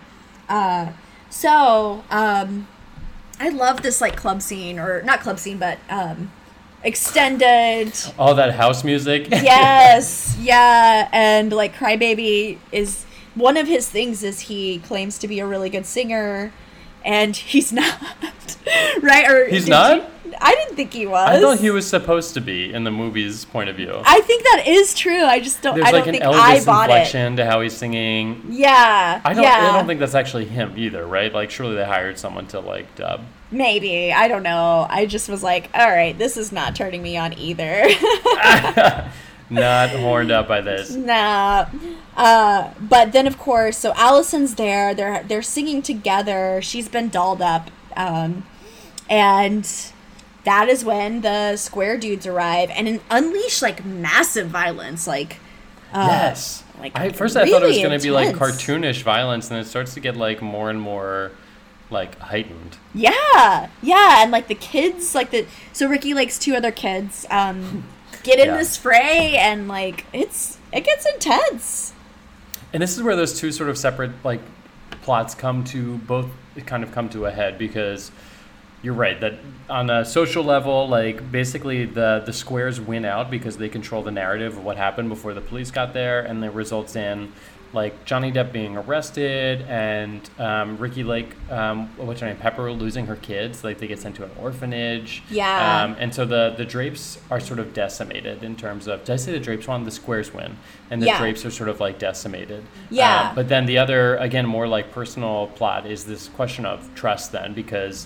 [0.49, 0.91] Uh,
[1.29, 2.67] so um,
[3.41, 6.31] I love this like club scene or not club scene, but um,
[6.83, 7.91] extended.
[8.19, 9.27] All that house music.
[9.31, 15.39] yes, yeah, and like Crybaby is one of his things is he claims to be
[15.39, 16.53] a really good singer,
[17.03, 18.57] and he's not,
[19.01, 19.27] right?
[19.27, 19.97] Or He's not?
[19.97, 20.05] you-
[20.39, 21.27] I didn't think he was.
[21.29, 24.01] I thought he was supposed to be in the movie's point of view.
[24.05, 25.23] I think that is true.
[25.23, 25.75] I just don't.
[25.75, 26.93] There's I don't like an think Elvis I bought it.
[26.93, 28.45] inflection to how he's singing.
[28.49, 29.21] Yeah.
[29.23, 29.43] I don't.
[29.43, 29.69] Yeah.
[29.71, 31.33] I don't think that's actually him either, right?
[31.33, 33.21] Like, surely they hired someone to like dub.
[33.51, 34.87] Maybe I don't know.
[34.89, 37.87] I just was like, all right, this is not turning me on either.
[39.51, 40.91] Not horned up by this.
[40.95, 41.65] nah.
[42.15, 44.95] Uh, but then of course, so Allison's there.
[44.95, 46.61] They're they're singing together.
[46.63, 48.45] She's been dolled up, um,
[49.09, 49.69] and
[50.43, 55.07] that is when the square dudes arrive and unleash like massive violence.
[55.07, 55.37] Like,
[55.93, 56.63] uh, yes.
[56.79, 59.59] like, I, at first, I thought it was going to be like cartoonish violence, and
[59.59, 61.31] it starts to get like more and more
[61.89, 62.77] like heightened.
[62.93, 67.83] Yeah, yeah, and like the kids, like the so Ricki Lake's two other kids, um,
[68.23, 68.57] get in Yeah.
[68.57, 71.93] this fray, and like it's it gets intense.
[72.73, 74.39] And this is where those two sort of separate like
[75.01, 76.27] plots come to both
[76.65, 78.11] kind of come to a head because
[78.81, 79.35] you're right that
[79.69, 84.11] on a social level like basically the the squares win out because they control the
[84.11, 87.31] narrative of what happened before the police got there and it results in
[87.73, 93.05] like Johnny Depp being arrested and um, Ricki Lake, um, what's her name, Pepper losing
[93.05, 95.23] her kids, like they get sent to an orphanage.
[95.29, 95.83] Yeah.
[95.83, 99.05] Um, and so the the drapes are sort of decimated in terms of.
[99.05, 99.85] Did I say the drapes won?
[99.85, 100.57] The squares win,
[100.89, 101.17] and the Yeah.
[101.17, 102.65] drapes are sort of like decimated.
[102.89, 103.29] Yeah.
[103.31, 107.31] Uh, but then the other, again, more like personal plot is this question of trust.
[107.31, 108.05] Then because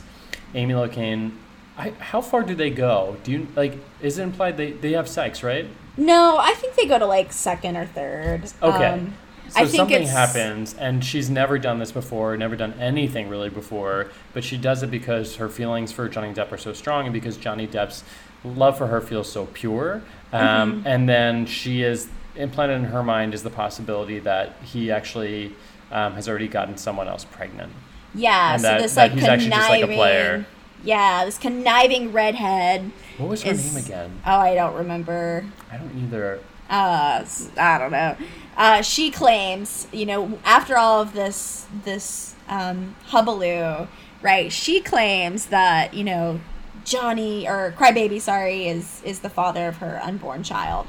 [0.56, 1.32] Amy Locane,
[1.78, 3.18] I, how far do they go?
[3.24, 3.78] Do you like?
[4.02, 5.68] Is it implied they they have sex, right?
[5.98, 8.44] No, I think they go to like second or third.
[8.62, 8.86] Okay.
[8.86, 9.14] Um,
[9.48, 14.08] So I something happens, and she's never done this before, never done anything really before,
[14.34, 17.38] but she does it because her feelings for Johnny Depp are so strong, and because
[17.38, 18.04] Johnny Depp's
[18.44, 20.02] love for her feels so pure.
[20.34, 20.88] Um, Mm-hmm.
[20.88, 25.54] And then she is implanted in her mind is the possibility that he actually
[25.92, 27.72] um, has already gotten someone else pregnant.
[28.16, 29.60] Yeah, And so that- this like he's actually conniving.
[29.60, 30.46] just like a player.
[30.84, 32.92] Yeah, this conniving redhead.
[33.18, 34.22] What was her is, name again?
[34.26, 35.46] Oh, I don't remember.
[35.72, 36.40] I don't either.
[36.70, 37.24] uh
[37.58, 38.16] I don't know
[38.58, 43.88] uh she claims you know after all of this this um hubaloo
[44.24, 46.40] right she claims that you know
[46.84, 50.88] johnny or crybaby sorry is is the father of her unborn child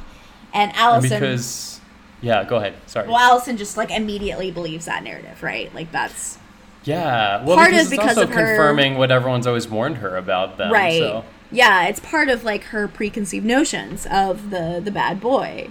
[0.54, 1.80] and And allison because,
[2.22, 2.72] yeah, go ahead.
[2.86, 3.06] Sorry.
[3.08, 6.38] well allison just like immediately believes that narrative right like that's
[6.86, 9.98] Yeah, well, Part because of it's because also of her- confirming what everyone's always warned
[9.98, 10.72] her about them.
[10.72, 11.24] right So.
[11.50, 15.70] yeah it's part of like her preconceived notions of the the bad boy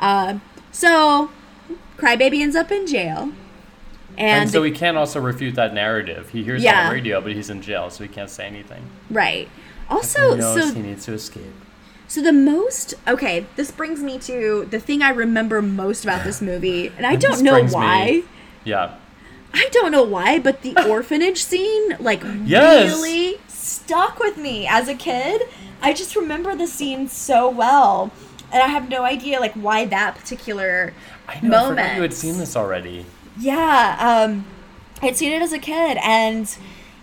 [0.00, 0.38] uh,
[0.72, 1.30] so
[1.96, 3.32] crybaby ends up in jail
[4.16, 6.30] And, and, so he can't also refute that narrative.
[6.30, 6.82] He hears it Yeah.
[6.82, 8.84] on the radio, but he's in jail, so he can't say anything.
[9.10, 9.48] right
[9.90, 11.52] also he knows so he needs to escape.
[12.08, 16.40] so the most okay this brings me to the thing i remember most about this
[16.40, 18.22] movie and i This don't know brings me- why
[18.64, 18.94] Yeah.
[19.56, 22.90] I don't know why, but the orphanage scene like Yes.
[22.90, 25.42] really stuck with me as a kid.
[25.80, 28.10] I just remember the scene so well,
[28.52, 30.92] and I have no idea like why that particular
[31.28, 31.56] I know.
[31.56, 31.96] I moment.
[31.96, 33.06] you had seen this already.
[33.38, 34.44] Yeah, um,
[35.02, 36.54] I'd seen it as a kid, and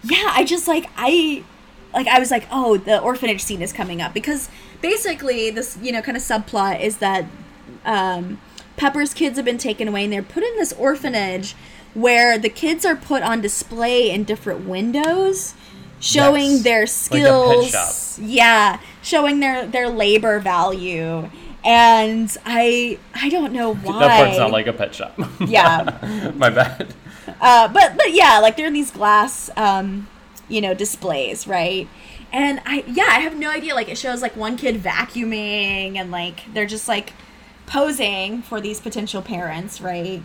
[0.04, 1.44] yeah, I just like I,
[1.94, 4.50] like I was like, oh, the orphanage scene is coming up because
[4.82, 7.26] basically this you know kind of subplot is that
[7.86, 8.40] um,
[8.78, 11.56] Pepper's kids have been taken away and they're put in this orphanage
[11.94, 15.54] where the kids are put on display in different windows.
[16.00, 18.26] Showing Yes, their like skills, shop.
[18.28, 21.30] yeah, showing their their labor value,
[21.64, 24.00] and I I don't know why.
[24.00, 25.14] That part's not like a pet shop.
[25.46, 26.32] Yeah.
[26.36, 26.96] My bad.
[27.40, 30.08] Uh, but but yeah, like there are in these glass, um,
[30.50, 31.88] you know, displays, right?
[32.34, 33.76] And I yeah, I have no idea.
[33.76, 37.14] Like it shows like one kid vacuuming, and like they're just like
[37.68, 40.24] posing for these potential parents, right?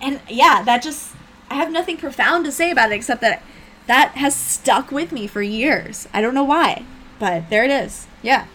[0.00, 1.14] And yeah, that just
[1.50, 3.42] I have nothing profound to say about it except that
[3.86, 6.06] that has stuck with me for years.
[6.12, 6.84] I don't know why,
[7.18, 8.06] but there it is.
[8.22, 8.46] Yeah.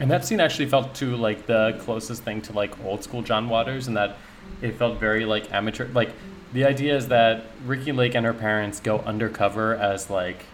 [0.00, 3.48] And that scene actually felt to like the closest thing to like old school John
[3.48, 4.16] Waters, and that
[4.60, 5.88] it felt very like amateur.
[5.88, 6.10] Like
[6.52, 10.46] the idea is that Ricki Lake and her parents go undercover as like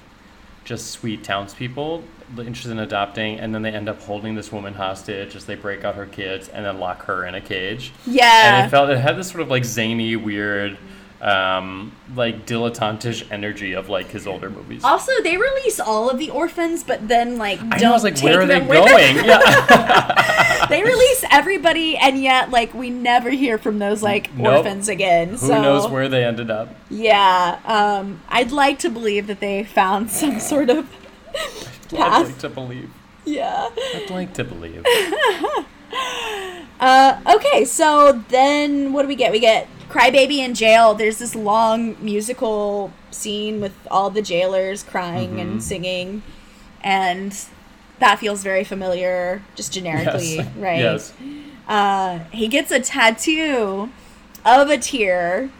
[0.68, 2.04] just sweet townspeople
[2.36, 5.82] interested in adopting, and then they end up holding this woman hostage as they break
[5.82, 7.90] out her kids and then lock her in a cage.
[8.06, 10.76] Yeah, and it felt it had this sort of like zany, weird,
[11.22, 14.84] um, like dilettantish energy of like his older movies.
[14.84, 18.04] also, they release all of the orphans, but then like don't I know, I was
[18.04, 18.68] like, take where are they them.
[18.68, 19.24] going?
[19.24, 20.44] Yeah.
[20.68, 24.58] they release everybody, and yet like we never hear from those like Nope.
[24.58, 25.30] orphans again.
[25.30, 26.74] Who so knows where they ended up?
[26.90, 30.88] yeah, um, I'd like to believe that they found some sort of
[31.34, 32.26] I'd path.
[32.26, 32.90] like to believe.
[33.24, 33.68] Yeah.
[33.94, 34.84] I'd like to believe.
[36.80, 39.32] Uh, okay, so then what do we get?
[39.32, 40.94] We get Crybaby in jail.
[40.94, 45.38] There's this long musical scene with all the jailers crying Mm-hmm.
[45.40, 46.22] and singing,
[46.82, 47.36] and
[48.00, 50.46] that feels very familiar, just generically, Yes.
[50.56, 50.78] right?
[50.78, 51.12] Yes.
[51.66, 53.90] uh, he gets a tattoo
[54.44, 55.50] of a tear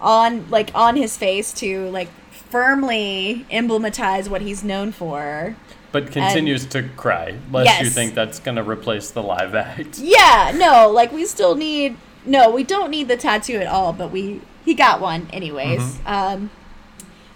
[0.00, 5.56] on like on his face to like firmly emblematize what he's known for.
[5.92, 9.98] But continues to cry, lest you think that's going to replace the live act.
[9.98, 14.10] Yeah, no, like we still need no, we don't need the tattoo at all, but
[14.10, 15.80] we he got one anyways.
[15.80, 16.08] Mm-hmm.
[16.08, 16.50] Um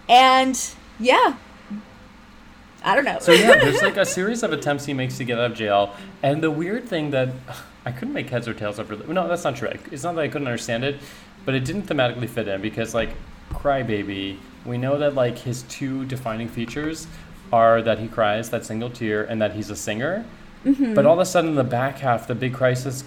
[0.08, 0.61] and
[0.98, 1.36] yeah.
[2.83, 3.18] I don't know.
[3.20, 5.95] So yeah, there's like a series of attempts he makes to get out of jail,
[6.22, 7.28] and the weird thing that
[7.85, 8.91] I couldn't make heads or tails of.
[8.91, 9.68] Really, no, that's not true.
[9.91, 10.97] It's not that I couldn't understand it,
[11.45, 13.11] but it didn't thematically fit in because like
[13.51, 17.07] Crybaby, we know that like his two defining features
[17.53, 20.24] are that he cries that single tear and that he's a singer.
[20.64, 20.95] Mm-hmm.
[20.95, 23.03] But all of a sudden, the back half, the big crisis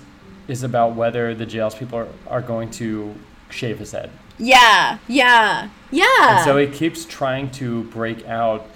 [0.47, 3.13] is about whether the jails people are, are going to
[3.49, 4.09] shave his head.
[4.39, 5.69] yeah, yeah.
[5.91, 6.05] Yeah.
[6.37, 8.67] And so he keeps trying to break out,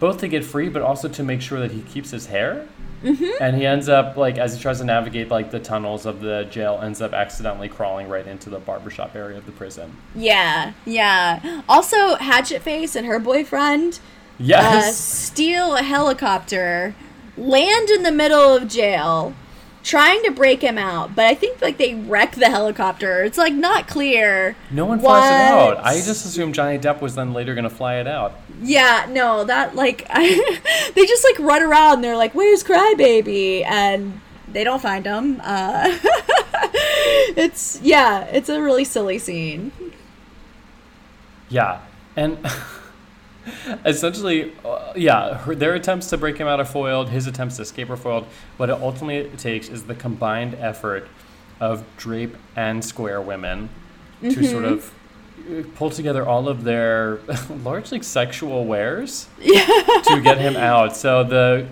[0.00, 2.66] both to get free, but also to make sure that he keeps his hair.
[3.02, 3.42] Mm-hmm.
[3.42, 6.48] And he ends up like as he tries to navigate like the tunnels of the
[6.50, 9.96] jail, ends up accidentally crawling right into the barbershop area of the prison.
[10.16, 11.62] yeah, yeah.
[11.68, 14.00] Also Hatchet Face and her boyfriend
[14.52, 16.94] uh, steal a helicopter,
[17.36, 19.34] land in the middle of jail,
[19.88, 21.16] trying to break him out.
[21.16, 23.24] But I think like they wreck the helicopter.
[23.24, 24.54] It's like not clear.
[24.70, 25.78] no one flies it out.
[25.78, 28.34] I just assumed Johnny Depp was then later gonna fly it out.
[28.60, 31.94] Yeah, no, that like I, they just like run around.
[31.94, 35.40] And They're like, "Where's Crybaby?" and they don't find him.
[35.42, 35.98] Uh,
[37.36, 39.72] it's yeah, it's a really silly scene.
[41.48, 41.80] Yeah,
[42.14, 42.38] and
[43.84, 47.08] essentially, uh, yeah, her, their attempts to break him out are foiled.
[47.08, 48.26] His attempts to escape are foiled.
[48.56, 51.08] What it ultimately takes is the combined effort
[51.60, 53.68] of Drape and Square women
[54.22, 54.92] to sort of
[55.50, 57.20] uh, pull together all of their
[57.62, 60.96] largely sexual wares to get him out.
[60.96, 61.66] So the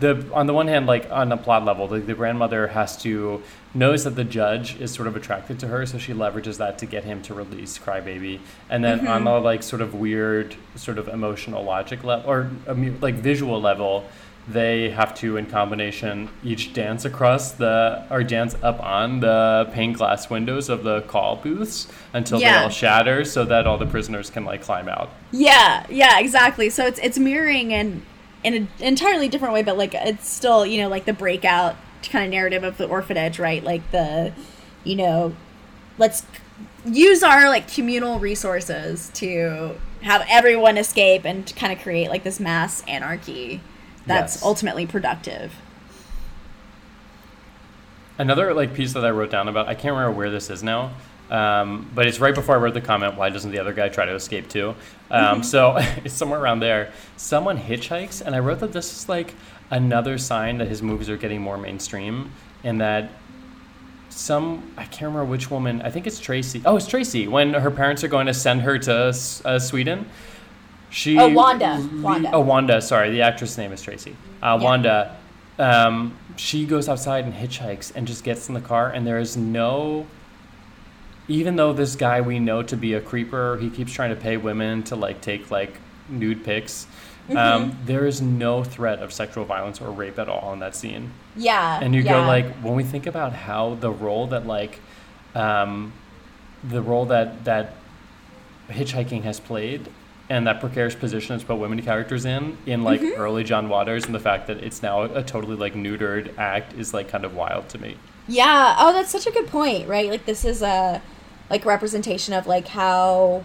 [0.00, 3.42] the on the one hand, like on a plot level, the, the grandmother has to
[3.74, 6.86] knows that the judge is sort of attracted to her, so she leverages that to
[6.86, 8.40] get him to release Crybaby.
[8.70, 13.00] And then on the like sort of weird, sort of emotional logic level or um,
[13.00, 14.06] like visual level,
[14.46, 19.92] they have to in combination each dance across the or dance up on the pane
[19.94, 24.30] glass windows of the call booths until they all shatter, so that all the prisoners
[24.30, 25.10] can like climb out.
[25.32, 26.70] Yeah, yeah, exactly.
[26.70, 28.02] So it's it's mirroring in
[28.44, 31.76] in an entirely different way, but like it's still you know like the breakout
[32.10, 33.62] kind of narrative of the orphanage, right?
[33.62, 34.32] Like the
[34.84, 35.34] you know
[35.98, 36.24] let's
[36.84, 42.22] use our like communal resources to have everyone escape and to kind of create like
[42.24, 43.60] this mass anarchy
[44.06, 44.42] that's Yes.
[44.44, 45.54] ultimately productive.
[48.18, 50.92] Another like piece that I wrote down about, I can't remember where this is now,
[51.30, 53.16] Um, but it's right before I wrote the comment.
[53.16, 54.74] Why doesn't the other guy try to escape too?
[55.10, 56.92] Um, So it's somewhere around there.
[57.16, 59.34] Someone hitchhikes, and I wrote that this is like
[59.70, 62.30] another sign that his movies are getting more mainstream,
[62.62, 63.10] and that
[64.10, 65.82] some I can't remember which woman.
[65.82, 66.62] I think it's Traci.
[66.64, 67.28] Oh, it's Traci.
[67.28, 68.94] When her parents are going to send her to
[69.44, 70.06] uh, Sweden,
[70.90, 71.86] she Oh, Wanda.
[72.00, 72.30] Wanda.
[72.32, 72.80] Oh, Wanda.
[72.80, 74.12] Sorry, the actress name is Traci.
[74.12, 74.54] Uh, Yeah.
[74.56, 75.16] Wanda.
[75.58, 79.36] Um, she goes outside and hitchhikes and just gets in the car, and there is
[79.36, 80.06] no.
[81.26, 84.36] Even though this guy we know to be a creeper, he keeps trying to pay
[84.36, 85.74] women to like take like
[86.08, 86.86] nude pics.
[87.28, 87.36] Mm-hmm.
[87.38, 91.12] Um, there is no threat of sexual violence or rape at all in that scene
[91.36, 91.78] Yeah.
[91.82, 92.12] and you yeah.
[92.20, 94.80] go like when we think about how the role that like
[95.34, 95.92] um,
[96.62, 97.74] the role that that
[98.68, 99.88] hitchhiking has played
[100.30, 103.20] and that precarious position it's put women characters in in like Mm-hmm.
[103.20, 106.94] early john waters and the fact that it's now a totally like neutered act is
[106.94, 107.96] like kind of wild to me
[108.26, 108.76] Yeah.
[108.78, 110.08] Oh, that's such a good point, right?
[110.08, 111.02] Like this is a
[111.50, 113.44] like representation of like how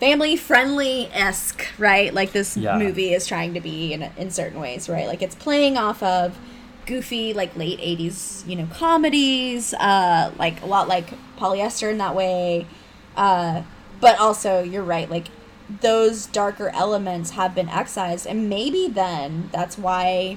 [0.00, 2.12] family friendly esque, right?
[2.12, 2.76] Like this Yeah.
[2.78, 5.06] movie is trying to be in in certain ways, right?
[5.06, 6.38] Like it's playing off of
[6.86, 11.06] goofy like late 80s you know comedies uh like a lot like
[11.38, 12.66] polyester in that way
[13.16, 13.62] uh
[14.02, 15.28] but also you're right like
[15.80, 20.36] those darker elements have been excised and maybe then that's why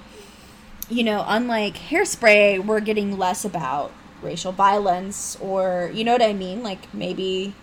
[0.89, 3.91] you know, unlike hairspray, we're getting less about
[4.21, 6.63] racial violence or you know what I mean?
[6.63, 7.53] Like maybe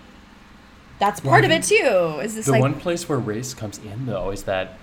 [0.98, 2.20] that's part I of it too.
[2.22, 4.78] Is this the like one place where race comes in though is that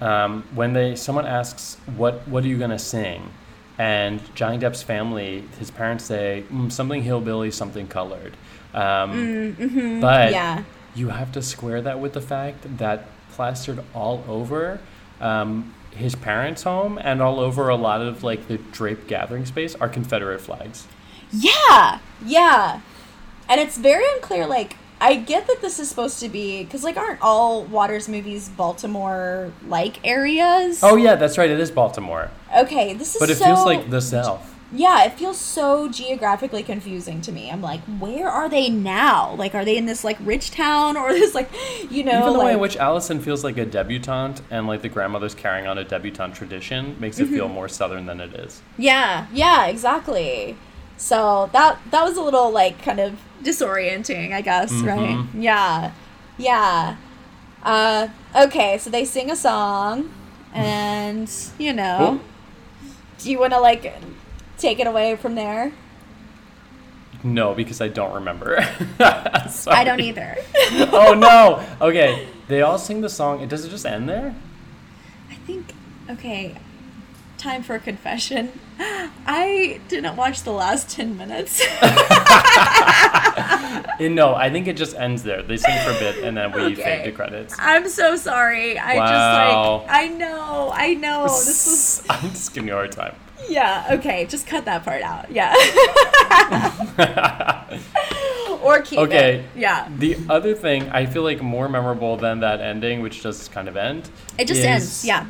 [0.00, 3.30] um, when they someone asks what what are you gonna sing
[3.78, 8.36] and Johnny Depp's family his parents say mm, something hillbilly something colored
[8.74, 10.64] um, mhm, but yeah.
[10.94, 14.80] you have to square that with the fact that plastered all over
[15.20, 19.74] um, his parents' home and all over a lot of like the draped gathering space
[19.76, 20.86] are Confederate flags.
[21.32, 22.00] Yeah.
[22.24, 22.80] Yeah.
[23.48, 26.96] And it's very unclear like I get that this is supposed to be cuz like
[26.96, 30.80] aren't all Waters movies Baltimore like areas?
[30.82, 31.50] Oh yeah, that's right.
[31.50, 34.52] It is Baltimore, Okay, this is but it so feels like the South.
[34.72, 37.50] Yeah, it feels so geographically confusing to me.
[37.52, 39.32] I'm like, where are they now?
[39.36, 41.48] Like, are they in this like rich town or this like,
[41.88, 44.82] you know, Even the like, way in which Allison feels like a debutante and like
[44.82, 47.34] the grandmother's carrying on a debutante tradition makes it Mm-hmm.
[47.34, 48.60] feel more southern than it is.
[48.76, 50.56] yeah, yeah, exactly.
[50.96, 55.16] So that that was a little like kind of disorienting, I guess, right?
[55.16, 55.28] Mhm.
[55.34, 55.92] Yeah,
[56.38, 56.96] yeah.
[57.62, 60.10] Uh, okay, so they sing a song,
[60.52, 62.20] and you know,
[63.18, 63.92] do you want to like
[64.58, 65.72] take it away from there?
[67.22, 68.58] No, because I don't remember.
[69.00, 70.36] I don't either.
[70.92, 71.64] oh no.
[71.86, 73.40] Okay, they all sing the song.
[73.40, 74.34] It does it just end there?
[75.30, 75.72] I think
[76.10, 76.54] okay.
[77.46, 78.50] Time for a confession.
[78.80, 81.64] I didn't watch the last ten minutes.
[83.98, 85.42] No, I think it just ends there.
[85.42, 86.74] They sing for a bit and then we Okay.
[86.74, 87.54] fade to credits.
[87.58, 88.78] I'm so sorry.
[88.78, 89.06] I Wow.
[89.06, 91.22] just like I know, I know.
[91.24, 93.14] This was I'm just giving you a hard time.
[93.48, 93.86] yeah.
[93.92, 95.30] Okay, just cut that part out.
[95.30, 95.54] Yeah.
[98.62, 99.36] or keep Okay.
[99.36, 99.44] it.
[99.56, 99.88] Yeah.
[99.96, 103.76] the other thing I feel like more memorable than that ending, which does kind of
[103.76, 104.10] end.
[104.38, 105.04] It just ends.
[105.06, 105.26] Yeah.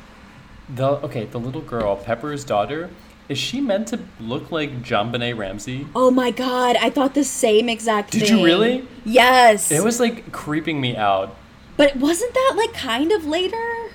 [0.68, 2.90] The okay, the little girl, Pepper's daughter.
[3.28, 5.86] Is she meant to look like JonBenét Ramsey?
[5.96, 8.38] Oh my god, I thought the same exact Did thing.
[8.38, 8.88] you really?
[9.04, 9.70] Yes.
[9.72, 11.34] It was like creeping me out.
[11.76, 13.90] But wasn't that like kind of later?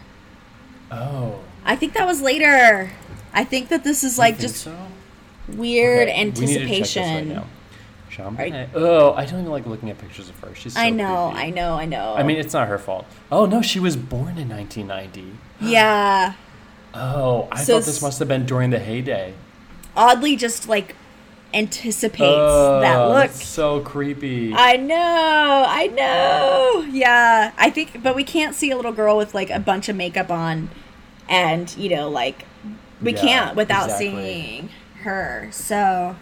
[0.91, 1.39] Oh.
[1.63, 2.91] I think that was later.
[3.33, 4.75] I think that this is like just so?
[5.47, 7.29] weird Okay, we need to check this right anticipation.
[7.29, 7.45] now.
[8.09, 10.53] Jean Oh, I don't even like looking at pictures of her.
[10.53, 11.47] She's so I know, creepy.
[11.47, 12.15] I know, I know.
[12.15, 13.05] I mean, it's not her fault.
[13.31, 15.37] Oh no, she was born in 1990.
[15.61, 16.33] yeah.
[16.93, 19.33] Oh, I So thought this must have been during the heyday.
[19.95, 20.95] Oddly, just like
[21.53, 23.31] anticipates oh, that look.
[23.31, 24.53] so creepy.
[24.53, 26.85] I know, I know.
[26.89, 29.95] Yeah, I think, but we can't see a little girl with like a bunch of
[29.95, 30.69] makeup on,
[31.29, 32.45] and you know, like
[33.01, 34.07] we Yeah, can't without exactly.
[34.11, 34.69] seeing
[35.03, 35.49] her.
[35.51, 36.15] So,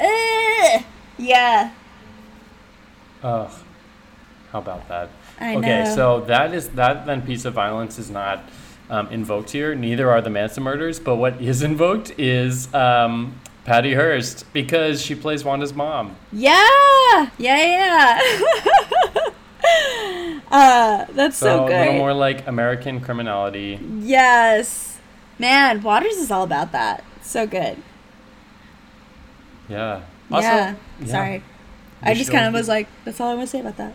[0.00, 0.84] Ugh.
[1.18, 1.72] yeah,
[3.22, 3.50] Ugh.
[4.52, 5.10] How about that?
[5.40, 5.94] I okay, know.
[5.94, 7.04] so that is that.
[7.06, 8.48] Then piece of violence is not
[8.90, 9.74] um, invoked here.
[9.74, 11.00] Neither are the Manson murders.
[11.00, 16.16] But what is invoked is um, Patty Hearst because she plays Wanda's mom.
[16.32, 17.40] yeah, yeah,
[18.18, 18.20] yeah.
[20.50, 23.78] uh, that's so, So, a little more like American criminality.
[24.00, 24.98] Yes,
[25.38, 27.04] man, Waters is all about that.
[27.22, 27.82] So good.
[29.68, 30.02] Yeah.
[30.30, 30.76] yeah.
[31.00, 31.06] yeah.
[31.06, 31.42] Sorry.
[32.00, 33.94] I just kind of was like, that's all I want to say about that.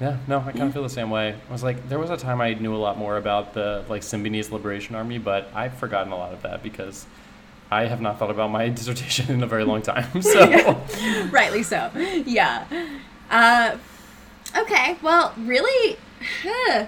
[0.00, 1.34] Yeah, no, I kind of feel the same way.
[1.48, 4.02] I was like, there was a time I knew a lot more about the like
[4.02, 7.06] Symbionese Liberation Army, but I've forgotten a lot of that because
[7.70, 10.22] I have not thought about my dissertation in a very long time.
[10.22, 10.46] So
[11.30, 11.90] Rightly so.
[11.96, 12.66] Yeah.
[13.30, 13.76] Uh,
[14.56, 14.96] okay.
[15.02, 15.98] Well, really,
[16.42, 16.86] huh,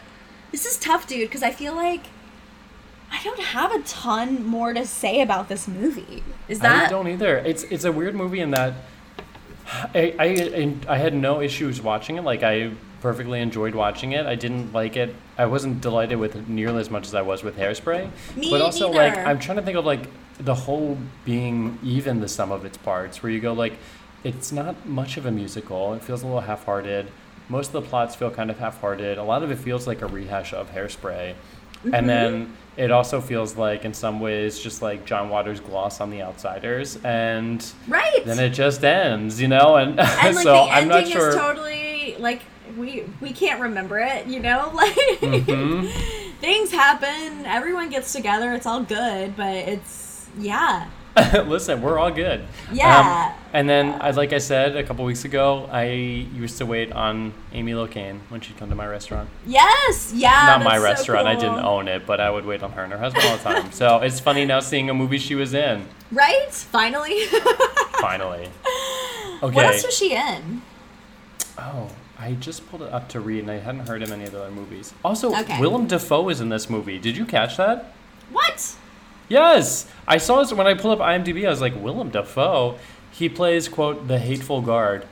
[0.52, 1.28] this is tough, dude.
[1.28, 2.06] Because I feel like
[3.10, 6.22] I don't have a ton more to say about this movie.
[6.46, 6.86] Is that?
[6.86, 7.38] I don't either.
[7.38, 8.74] It's it's a weird movie in that
[9.66, 12.22] I, I I had no issues watching it.
[12.22, 12.70] Like I
[13.00, 14.26] perfectly enjoyed watching it.
[14.26, 15.14] I didn't like it.
[15.38, 18.10] I wasn't delighted with it nearly as much as I was with Hairspray.
[18.36, 19.16] Me but also like.
[19.16, 20.06] I'm trying to think of like
[20.38, 23.74] the whole being even the sum of its parts where you go like
[24.24, 25.94] it's not much of a musical.
[25.94, 27.10] It feels a little half-hearted.
[27.48, 29.18] Most of the plots feel kind of half-hearted.
[29.18, 31.34] A lot of it feels like a rehash of Hairspray.
[31.84, 31.94] Mm-hmm.
[31.94, 36.10] And then it also feels like in some ways just like John Waters' gloss on
[36.10, 38.24] the outsiders and right?
[38.24, 39.98] then it just ends, you know, and, and
[40.36, 41.30] like so the I'm not sure.
[41.30, 42.42] is totally like
[42.76, 44.26] we we can't remember it.
[44.26, 45.90] You know, like Mhm.
[46.40, 47.44] things happen.
[47.46, 48.52] Everyone gets together.
[48.52, 50.86] It's all good, but it's yeah.
[51.46, 52.44] Listen, we're all good.
[52.72, 53.32] Yeah.
[53.34, 56.92] Um, and then, I, like I said a couple weeks ago, I used to wait
[56.92, 59.28] on Amy Locane when she'd come to my restaurant.
[59.44, 60.44] Yes, yeah.
[60.46, 61.26] Not my so restaurant.
[61.26, 63.42] I didn't own it, but I would wait on her and her husband all the
[63.42, 63.72] time.
[63.72, 65.84] so it's funny now seeing a movie she was in.
[66.12, 66.52] Right?
[66.52, 67.24] Finally.
[68.00, 68.48] Finally.
[69.42, 69.54] Okay.
[69.54, 70.62] What else was she in?
[71.58, 71.88] Oh,
[72.20, 74.42] I just pulled it up to read, and I hadn't heard of any of the
[74.42, 74.92] other movies.
[75.02, 75.58] Also, Okay.
[75.58, 76.98] Willem Dafoe is in this movie.
[76.98, 77.94] Did you catch that?
[78.30, 78.74] What?
[79.28, 81.46] Yes, I saw this when I pulled up IMDb.
[81.46, 82.78] I was like, Willem Dafoe.
[83.10, 85.06] He plays quote the hateful guard.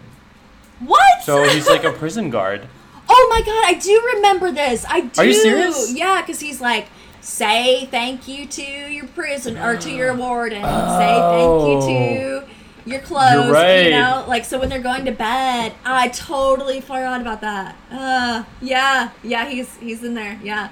[0.80, 1.22] What?
[1.22, 2.68] So he's like a prison guard.
[3.08, 4.84] oh my god, I do remember this.
[4.88, 5.22] I do.
[5.22, 5.94] Are you serious?
[5.94, 6.88] Yeah, because he's like,
[7.20, 10.62] say thank you to your prison or to your warden.
[10.62, 12.47] Say thank you to oh.
[12.88, 13.52] Your clothes.
[13.52, 13.84] right.
[13.84, 15.74] You know, like so when they're going to bed.
[15.84, 17.76] I totally forgot about that.
[17.90, 20.38] Uh, yeah, yeah, he's he's in there.
[20.42, 20.70] Yeah.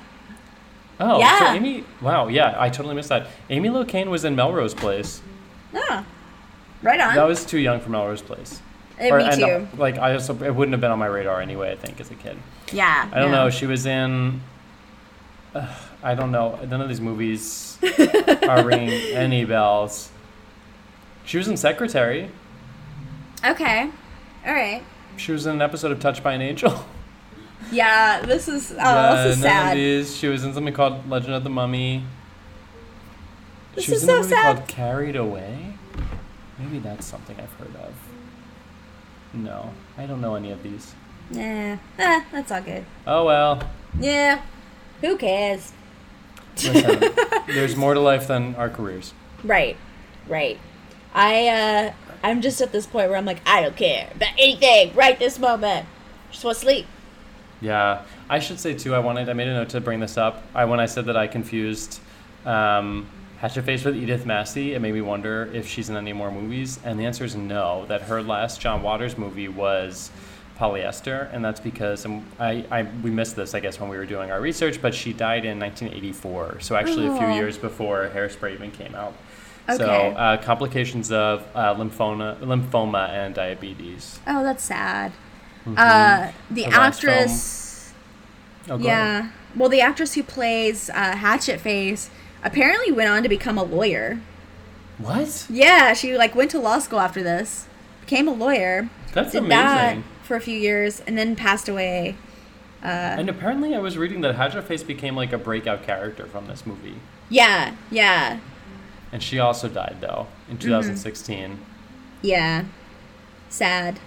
[0.99, 1.85] Oh, so Amy.
[2.01, 3.27] Wow, yeah, I totally missed that.
[3.51, 5.21] Amy Locane was in Melrose Place.
[5.75, 6.05] Yeah.
[6.83, 7.15] Right on.
[7.15, 8.63] That was too young for Melrose Place.
[8.99, 9.45] Uh, Or- me and, too.
[9.45, 11.73] uh, like I also, it wouldn't have been on my radar anyway.
[11.73, 12.39] I think as a kid.
[12.73, 13.11] yeah.
[13.13, 13.45] I don't yeah.
[13.45, 13.51] know.
[13.51, 14.41] She was in.
[15.55, 16.59] Uh, I don't know.
[16.67, 17.79] None of these movies
[18.49, 20.11] are ringing any bells.
[21.27, 22.31] She was in Secretary.
[23.45, 23.91] Okay.
[24.47, 24.83] All right.
[25.19, 26.85] She was in an episode of Touched by an Angel.
[27.73, 29.77] Yeah, this is oh, Yeah, this is sad.
[29.77, 30.15] these.
[30.17, 32.05] She was in something called Legend of the Mummy.
[33.75, 34.57] This she was is in a so movie sad.
[34.57, 35.73] called Carried Away.
[36.59, 37.95] Maybe that's something I've heard of.
[39.33, 40.95] No, I don't know any of these.
[41.31, 42.85] Nah, eh, that's all good.
[43.07, 43.69] Oh well.
[43.99, 44.43] Yeah,
[45.01, 45.73] who cares?
[46.63, 47.15] Listen,
[47.49, 49.13] there's more to life than our careers.
[49.43, 49.77] Right,
[50.29, 50.59] right.
[51.17, 51.93] I uh,
[52.23, 55.39] I'm just at this point where I'm like, I don't care about anything right this
[55.39, 55.87] moment.
[56.31, 56.87] Just want to sleep.
[57.63, 58.95] Yeah, I should say too.
[58.95, 59.29] I wanted.
[59.31, 60.45] I made a note to bring this up.
[60.55, 62.01] I when I said that I confused
[62.45, 63.09] um,
[63.39, 66.79] Hatchet Face with Edith Massey, it made me wonder if she's in any more movies.
[66.85, 67.87] And the answer is no.
[67.87, 70.11] That her last John Waters movie was
[70.59, 74.07] Polyester, and that's because and I, I we missed this I guess when we were
[74.07, 76.61] doing our research, but she died in 1984.
[76.61, 79.15] So actually a few years before Hairspray even came out.
[79.75, 84.21] So uh, complications of uh, lymphoma, lymphoma and diabetes.
[84.27, 85.13] Oh, that's sad.
[85.67, 85.75] Mhm.
[85.77, 87.93] Uh, the last actress.
[88.69, 88.85] Oh, go ahead.
[88.85, 89.31] Yeah.
[89.57, 92.11] Well, the actress who plays uh, Hatchet Face
[92.45, 94.21] apparently went on to become a lawyer.
[94.99, 95.47] What?
[95.51, 97.67] Yeah, she like went to law school after this,
[98.03, 99.51] became a lawyer, That's did amazing.
[99.51, 102.17] that for a few years, and then passed away.
[102.83, 102.87] Uh,
[103.19, 106.65] And apparently, I was reading that Hatchet Face became like a breakout character from this
[106.67, 106.95] movie.
[107.29, 108.39] yeah, yeah,
[109.13, 110.53] And she also died, though, Mm-hmm.
[110.53, 111.59] in 2016.
[112.23, 112.65] yeah.
[113.49, 114.01] Sad.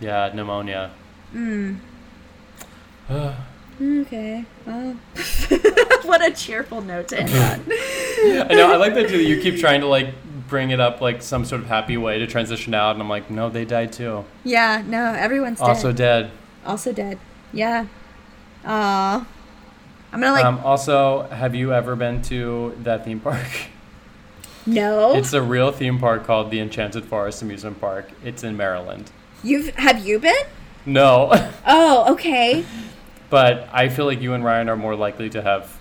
[0.00, 0.92] Yeah, pneumonia.
[1.34, 1.78] Mm.
[3.80, 4.44] Okay.
[4.66, 4.96] Well.
[6.02, 7.72] what a cheerful note to end on.
[8.50, 9.20] I know, I like that too.
[9.22, 10.08] You keep trying to like
[10.48, 13.30] bring it up like some sort of happy way to transition out, and I'm like,
[13.30, 14.24] no, they died too.
[14.42, 14.82] Yeah.
[14.84, 15.12] No.
[15.12, 15.68] Everyone's dead.
[15.68, 16.30] Also dead.
[16.66, 17.18] Also dead.
[17.52, 17.86] Yeah.
[18.64, 19.26] Aw.
[20.12, 20.44] I'm gonna like.
[20.44, 23.46] um, also, have you ever been to that theme park?
[24.68, 25.14] no.
[25.14, 28.10] It's a real theme park called the Enchanted Forest Amusement Park.
[28.24, 29.10] It's in Maryland.
[29.42, 30.34] You've have you been?
[30.86, 31.30] No,
[31.66, 32.12] Oh.
[32.12, 32.64] Okay.
[33.30, 35.76] but I feel like you and Ryan are more likely to have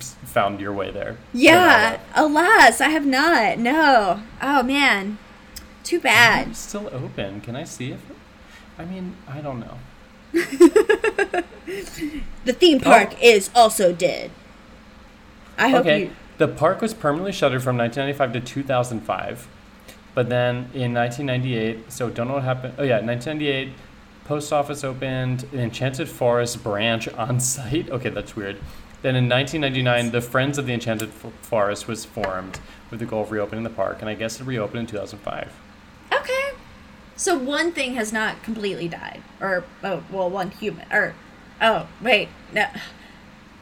[0.00, 1.16] found your way there.
[1.32, 2.00] Yeah.
[2.14, 3.58] Alas, I have not.
[3.58, 4.22] No.
[4.40, 5.18] Oh man.
[5.84, 6.48] Too bad.
[6.48, 7.40] It's still open.
[7.40, 8.00] Can I see if?
[8.78, 9.78] I mean, I don't know.
[12.44, 13.18] The theme park oh.
[13.20, 14.30] is also dead.
[15.56, 16.10] I hope okay, you.
[16.38, 19.48] The park was permanently shuttered from 1995 to 2005,
[20.14, 22.74] but then in 1998, so don't know what happened.
[22.78, 23.72] Oh yeah, 1998,
[24.24, 27.90] post office opened an Enchanted Forest branch on site.
[27.90, 28.56] Okay, that's weird.
[29.02, 32.60] Then in 1999, the Friends of the Enchanted Forest was formed
[32.90, 35.52] with the goal of reopening the park, and I guess it reopened in 2005.
[36.12, 36.50] Okay.
[37.16, 41.14] So one thing has not completely died, or oh, well, one human, or
[41.60, 42.66] oh wait, no.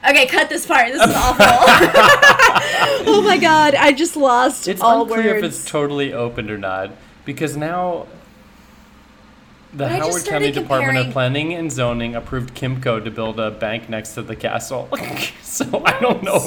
[0.09, 0.89] Okay, cut this part.
[0.89, 1.45] This is awful.
[3.13, 4.69] oh my god, I just lost all words.
[4.69, 5.45] It's all unclear words.
[5.45, 6.91] if it's totally opened or not
[7.25, 8.07] because now
[9.73, 13.89] the But Howard County Department of Planning and Zoning approved Kimco to build a bank
[13.89, 14.89] next to the castle.
[15.43, 16.45] so I don't know.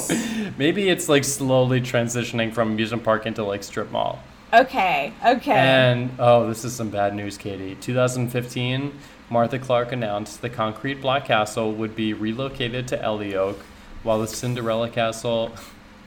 [0.58, 4.22] Maybe it's like slowly transitioning from amusement park into like strip mall.
[4.52, 5.52] Okay, okay.
[5.52, 7.76] And oh, this is some bad news, Katie.
[7.80, 8.92] 2015,
[9.30, 13.60] Martha Clark announced the concrete block castle would be relocated to Ellioke,
[14.02, 15.52] while the Cinderella castle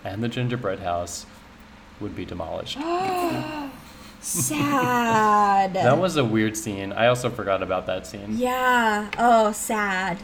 [0.03, 1.25] and the gingerbread house
[1.99, 2.77] would be demolished.
[4.21, 5.73] sad.
[5.73, 6.91] That was a weird scene.
[6.91, 8.37] I also forgot about that scene.
[8.37, 9.09] Yeah.
[9.17, 10.19] Oh, sad.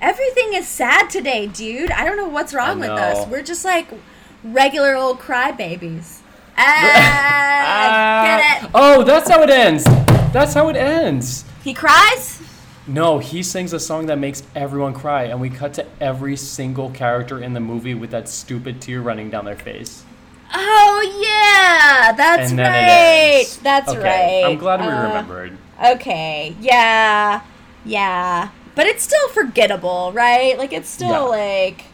[0.00, 1.90] Everything is sad today, dude.
[1.90, 3.26] I don't know what's wrong with us.
[3.26, 3.88] We're just like
[4.42, 6.20] regular old crybabies.
[6.56, 6.60] Ah,
[7.66, 8.70] Ah, get it?
[8.74, 9.84] Oh, that's how it ends.
[10.32, 11.44] That's how it ends.
[11.64, 12.42] He cries?
[12.86, 16.90] No, he sings a song that makes everyone cry, and we cut to every single
[16.90, 20.04] character in the movie with that stupid tear running down their face.
[20.52, 22.12] Oh, yeah.
[22.12, 23.58] That's and right.
[23.62, 24.52] That's Okay, right.
[24.52, 25.56] I'm glad we Uh, remembered.
[25.82, 26.54] Okay.
[26.60, 27.40] Yeah.
[27.86, 28.50] Yeah.
[28.74, 30.58] But it's still forgettable, right?
[30.58, 31.18] Like, it's still Yeah.
[31.20, 31.84] like,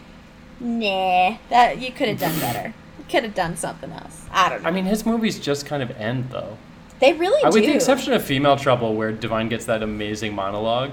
[0.59, 1.37] nah.
[1.49, 2.75] That You could have done better.
[2.99, 4.23] You could have done something else.
[4.33, 4.69] I don't know.
[4.69, 6.59] I mean, his movies just kind of end though.
[7.01, 7.55] They really Uh, do.
[7.61, 10.93] with the exception of Female Trouble, where Divine gets that amazing monologue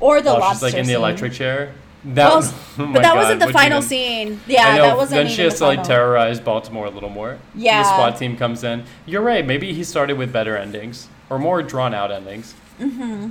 [0.00, 0.96] or the lobster she's like in the scene.
[0.96, 1.72] electric chair.
[2.06, 2.42] That, Well,
[2.78, 4.40] oh but that God, wasn't the final even- scene.
[4.46, 4.82] Yeah, know.
[4.82, 5.88] that wasn't then she has the to like final.
[5.88, 7.38] terrorize Baltimore a little more.
[7.54, 7.82] Yeah.
[7.82, 8.84] The SWAT team comes in.
[9.06, 9.46] You're right.
[9.46, 12.54] Maybe he started with better endings or more drawn out endings.
[12.80, 13.30] Mm-hmm.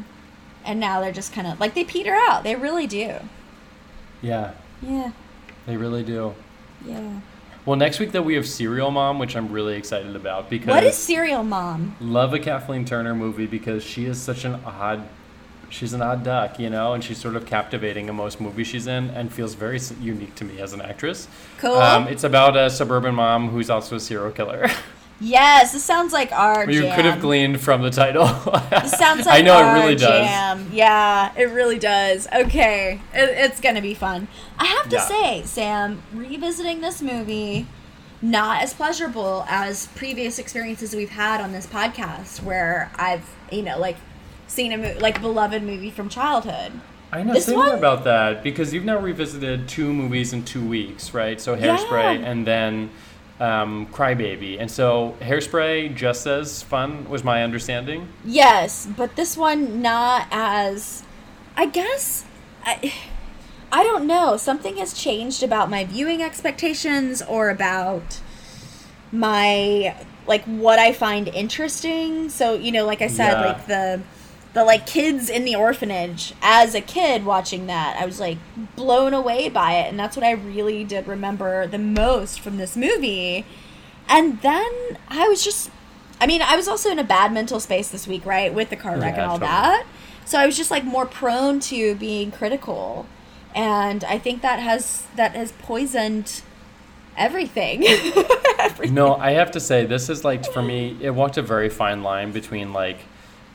[0.65, 2.43] And now they're just kind of like they peter out.
[2.43, 3.15] They really do.
[4.21, 4.51] Yeah,
[4.81, 5.11] Yeah,
[5.67, 6.33] they really do.
[6.85, 7.19] yeah.
[7.65, 10.83] Well, next week though we have Serial Mom, which I'm really excited about because What
[10.83, 11.95] is Serial Mom?
[12.01, 15.07] love a Kathleen Turner movie because she is such an odd.
[15.69, 18.85] She's an odd duck, you know, and she's sort of captivating in most movies she's
[18.85, 21.27] in, and feels very unique to me as an actress.
[21.57, 21.73] Cool.
[21.77, 24.67] Um, it's about a suburban mom who's also a serial killer.
[25.19, 26.95] yes, this sounds like our you jam.
[26.95, 28.25] could have gleaned from the title.
[28.71, 30.27] This sounds like I know our it really does.
[30.27, 30.69] jam.
[30.73, 32.27] Yeah, it really does.
[32.33, 34.27] Okay, it, it's gonna be fun.
[34.57, 35.01] I have to Yeah.
[35.07, 37.67] say, Sam, revisiting this movie,
[38.21, 43.77] not as pleasurable as previous experiences we've had on this podcast, where I've you know
[43.79, 43.97] like
[44.47, 46.73] seen a mo- like beloved movie from childhood.
[47.11, 47.33] I know.
[47.33, 51.39] This more one- about that because you've now revisited two movies in two weeks, right?
[51.39, 52.27] So Hairspray Yeah.
[52.29, 52.89] and then
[53.39, 58.07] um, Crybaby, and so Hairspray just as fun was my understanding.
[58.23, 61.03] Yes, but this one not as
[61.57, 62.25] I guess
[62.63, 62.93] I
[63.71, 64.37] I don't know.
[64.37, 68.19] Something has changed about my viewing expectations or about
[69.11, 69.95] my
[70.27, 72.29] like what I find interesting.
[72.29, 73.45] So, you know, like I said, Yeah.
[73.45, 74.01] like the
[74.53, 78.37] the like kids in the orphanage as a kid watching that, I was like
[78.75, 82.75] blown away by it and that's what I really did remember the most from this
[82.77, 83.45] movie.
[84.07, 85.69] And then I was just
[86.21, 88.75] I mean, I was also in a bad mental space this week, right, with the
[88.77, 89.51] car wreck Yeah, and all totally.
[89.51, 89.85] that.
[90.25, 93.05] So I was just like more prone to being critical.
[93.55, 96.41] And I think that has that has poisoned
[97.17, 97.83] everything.
[98.59, 98.93] everything.
[98.95, 100.97] No, I have to say this is like for me.
[101.01, 102.99] It walked a very fine line between like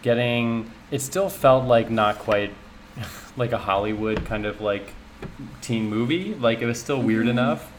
[0.02, 0.70] getting.
[0.90, 2.52] It still felt like not quite
[3.36, 4.92] like a Hollywood kind of like
[5.60, 6.34] teen movie.
[6.34, 7.30] Like it was still weird Mm-hmm.
[7.38, 7.72] enough,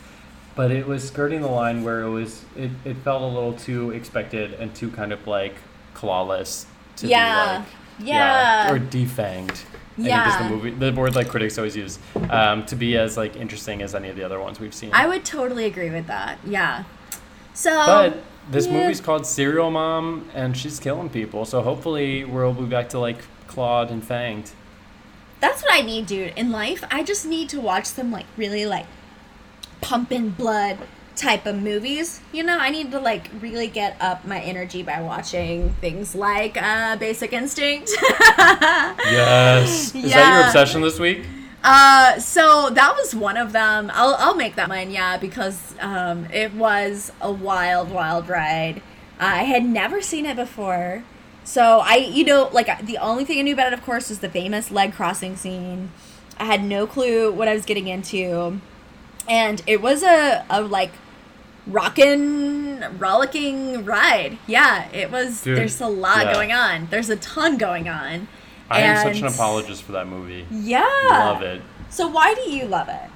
[0.55, 2.43] but it was skirting the line where it was.
[2.55, 5.55] It, it felt a little too expected and too kind of like
[5.95, 6.65] clawless
[6.97, 7.51] to Yeah.
[7.51, 7.67] be like.
[8.01, 8.72] Yeah.
[8.72, 9.49] or defanged.
[9.49, 10.43] I think is Yeah.
[10.43, 11.99] the movie the word like critics always use
[12.30, 14.91] um, to be as like interesting as any of the other ones we've seen.
[14.93, 16.38] I would totally agree with that.
[16.45, 16.86] Yeah.
[17.53, 18.74] So But this yeah.
[18.74, 21.46] movie's called Serial Mom, and she's killing people.
[21.46, 23.18] So hopefully we'll be back to like
[23.48, 24.52] clawed and fanged.
[25.40, 26.34] that's what I need, dude.
[26.36, 28.86] In life, I just need to watch some like really like
[29.82, 30.78] pumping blood
[31.16, 32.22] type of movies.
[32.32, 36.62] You know, I need to like really get up my energy by watching things like
[36.62, 37.92] uh, Basic Instinct.
[39.10, 39.96] Yes.
[39.96, 41.26] Is that your obsession this week?
[41.64, 43.91] Uh, so that was one of them.
[43.93, 48.82] I'll I'll make that mine, yeah, because um, it was a wild, wild ride.
[49.20, 51.03] I had never seen it before,
[51.43, 54.20] so I, you know, like the only thing I knew about it, of course, was
[54.20, 55.91] the famous leg crossing scene.
[56.38, 58.62] I had no clue what I was getting into,
[59.28, 60.91] and it was a a like
[61.68, 64.38] rockin' rollicking ride.
[64.47, 65.41] Yeah, it was.
[65.41, 66.34] Dude, there's a lot yeah.
[66.34, 66.88] going on.
[66.89, 68.30] There's a ton going on.
[68.70, 70.45] I am such an apologist for that movie.
[70.51, 70.84] Yeah.
[70.86, 71.61] I love it.
[71.89, 73.09] So why do you love it?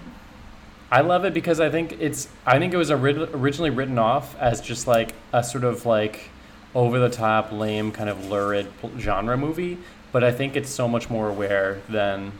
[0.92, 2.28] I love it because I think it's.
[2.46, 6.30] I think it was ori- originally written off as just like a sort of like
[6.76, 9.78] over the top, lame, kind of lurid genre movie.
[10.12, 12.32] But I think it's so much more aware than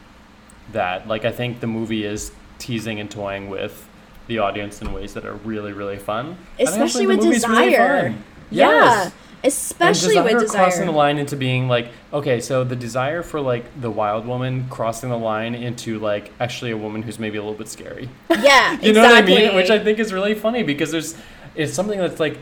[0.72, 1.08] that.
[1.08, 3.88] Like I think the movie is teasing and toying with
[4.28, 6.36] the audience in ways that are really, really fun.
[6.58, 8.10] And Especially with really desire.
[8.10, 8.24] fun.
[8.50, 8.68] Yeah.
[8.70, 9.12] Yes.
[9.44, 13.64] Especially with desire crossing the line into being like okay so the desire for like
[13.80, 17.56] the wild woman crossing the line into like actually a woman who's maybe a little
[17.56, 18.08] bit scary.
[18.30, 19.54] Yeah, you know what i mean?
[19.54, 21.14] which i think is really funny because there's
[21.54, 22.38] it's something that's like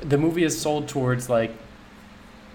[0.00, 1.52] the movie is sold towards like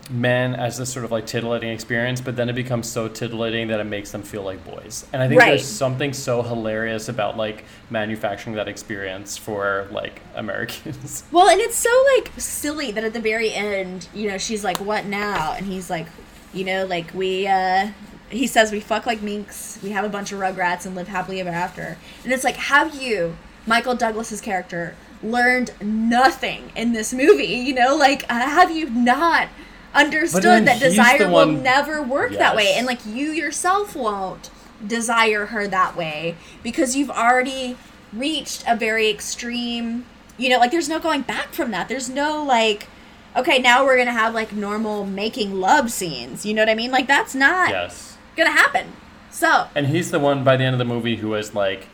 [0.09, 3.79] men as this sort of like titillating experience but then it becomes so titillating that
[3.79, 5.49] it makes them feel like boys and i think Right.
[5.49, 11.75] there's something so hilarious about like manufacturing that experience for like americans Well, and it's
[11.77, 15.65] so like silly that at the very end, you know, she's like, "What now?" and
[15.65, 16.07] he's like,
[16.53, 17.89] "You know, like we." uh
[18.29, 21.39] He says we fuck like minks, we have a bunch of rugrats, and live happily
[21.39, 21.97] ever after.
[22.23, 23.37] And it's like, have you,
[23.67, 27.45] Michael Douglas's character, learned nothing in this movie?
[27.67, 29.47] You know, like uh, have you not
[29.93, 34.49] understood that desire will never work that way, and like you yourself won't
[34.85, 37.75] desire her that way because you've already
[38.13, 40.05] reached a very extreme
[40.37, 41.89] you know like there's no going back from that.
[41.89, 42.87] There's no like
[43.35, 46.91] okay now we're gonna have like normal making love scenes you know what i mean?
[46.91, 48.17] Like that's not yes.
[48.35, 48.93] gonna happen.
[49.31, 51.87] So And he's the one by the end of the movie who is like,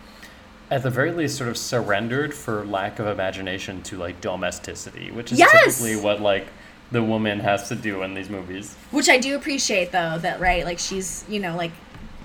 [0.71, 5.31] at the very least, sort of surrendered for lack of imagination to like domesticity, which
[5.31, 5.77] is Yes!
[5.77, 6.47] typically what like
[6.91, 8.75] the woman has to do in these movies.
[8.91, 11.71] which i do appreciate though that right like she's you know like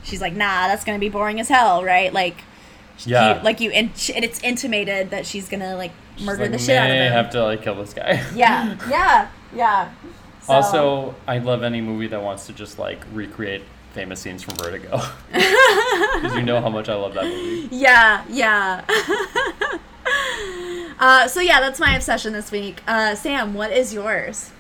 [0.05, 2.43] she's like nah that's gonna be boring as hell right like
[3.07, 3.39] Yeah.
[3.39, 5.93] you, like you and it's intimated that she's gonna like
[6.23, 8.23] murder like, the shit out of "May him have to like kill this guy.
[8.35, 9.91] yeah yeah yeah
[10.43, 13.63] So- Also, I love any movie that wants to just like recreate
[13.95, 15.01] famous scenes from Vertigo,
[15.33, 17.69] because you know how much I love that movie.
[17.75, 18.85] Yeah, yeah.
[20.99, 22.81] Uh, so yeah, that's my obsession this week.
[22.87, 24.51] Uh, Sam, what is yours?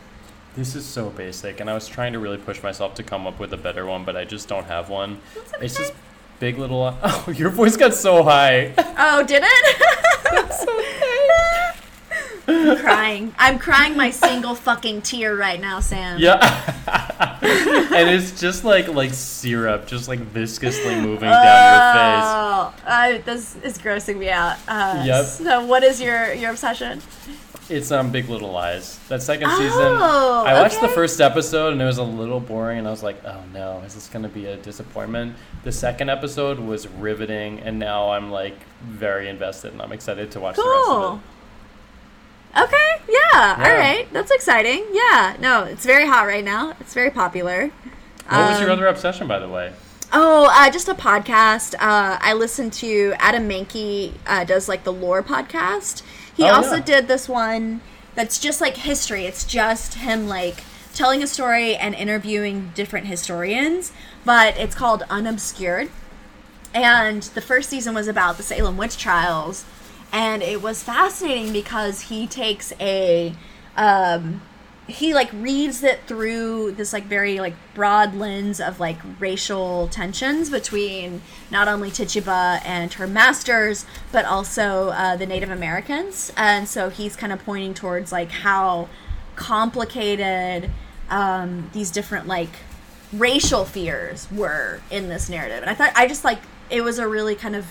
[0.56, 3.38] This is so basic, and I was trying to really push myself to come up
[3.38, 5.20] with a better one, but I just don't have one.
[5.34, 5.92] That's It's just
[6.40, 6.96] Big Little.
[7.02, 8.72] Oh, your voice got so high.
[8.98, 11.66] Oh, did it?
[12.48, 13.34] I'm crying.
[13.38, 16.18] I'm crying my single fucking tear right now, Sam.
[16.18, 16.38] Yeah.
[17.42, 22.26] and it's just like like syrup, just like viscously moving down your face.
[22.26, 24.56] Oh, uh, this is grossing me out.
[24.68, 25.24] Uh, Yep.
[25.26, 27.00] So, what is your your obsession?
[27.68, 28.98] It's um Big Little Lies.
[29.08, 29.92] That second Oh, season.
[30.50, 33.24] I watched the first episode and it was a little boring and I was like,
[33.24, 37.78] "Oh no, is this going to be a disappointment?" The second episode was riveting and
[37.78, 41.20] now I'm like very invested and I'm excited to watch the rest of it.
[42.58, 42.76] Okay.
[43.08, 43.56] Yeah.
[43.58, 43.78] All Yeah.
[43.78, 44.12] right.
[44.12, 44.84] That's exciting.
[44.92, 45.36] Yeah.
[45.40, 46.74] No, it's very hot right now.
[46.80, 47.70] It's very popular.
[48.28, 49.72] What was your Um, other obsession by the way?
[50.12, 51.74] Oh, uh, just a podcast.
[51.74, 56.02] Uh, I listened to Adam Mahnke uh, does like the lore podcast.
[56.36, 56.82] He Oh, also yeah.
[56.82, 57.80] did this one
[58.16, 59.26] that's just like history.
[59.26, 63.92] It's just him like telling a story and interviewing different historians,
[64.24, 65.90] but it's called Unobscured.
[66.74, 69.64] And the first season was about the Salem witch trials,
[70.12, 73.34] and it was fascinating because he takes a
[73.76, 74.42] um,
[74.90, 80.50] he like reads it through this like very like broad lens of like racial tensions
[80.50, 86.32] between not only Tituba and her masters but also uh, the Native Americans.
[86.36, 88.88] And so he's kind of pointing towards like how
[89.36, 90.70] complicated
[91.08, 92.50] um, these different like
[93.12, 95.62] racial fears were in this narrative.
[95.62, 97.66] And I thought I just like it was a really kind of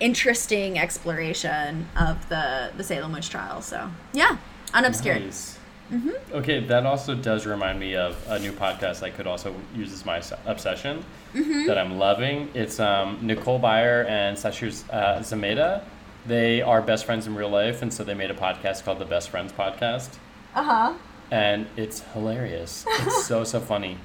[0.00, 4.38] interesting exploration of the the Salem witch trial so yeah
[4.74, 5.56] unobscured Nice.
[5.92, 6.34] Mm-hmm.
[6.36, 10.04] Okay, that also does remind me of a new podcast I could also use as
[10.06, 11.04] my obsession
[11.34, 11.66] Mm-hmm.
[11.66, 12.48] that I'm loving.
[12.54, 15.82] It's um, Nicole Byer and Sasheer uh, Zamata.
[16.26, 19.04] They are best friends in real life, and so they made a podcast called the
[19.04, 20.10] Best Friends Podcast,
[20.54, 20.94] uh-huh
[21.32, 22.84] and it's hilarious.
[23.00, 23.96] It's so so funny.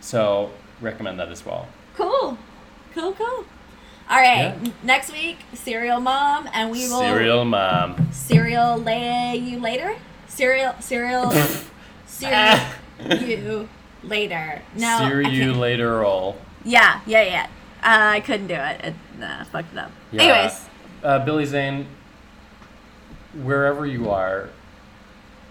[0.00, 0.50] So
[0.80, 1.66] recommend that as well.
[1.96, 2.38] Cool.
[2.94, 3.44] Cool, cool.
[4.08, 4.54] All right.
[4.62, 4.70] Yeah.
[4.82, 8.08] Next week, Serial Mom, and we will Serial Mom.
[8.12, 9.96] Serial lay you later?
[10.28, 11.32] Serial Serial
[12.06, 12.58] Serial
[13.20, 13.68] you
[14.02, 14.62] later.
[14.76, 14.98] No.
[15.24, 16.36] See you later, all.
[16.64, 17.46] Yeah, yeah, yeah.
[17.82, 18.80] Uh, I couldn't do it.
[18.84, 19.90] It uh, fucked it up.
[20.12, 20.22] Yeah.
[20.22, 20.60] Anyways,
[21.02, 21.86] Uh, Billy Zane,
[23.42, 24.48] wherever you are,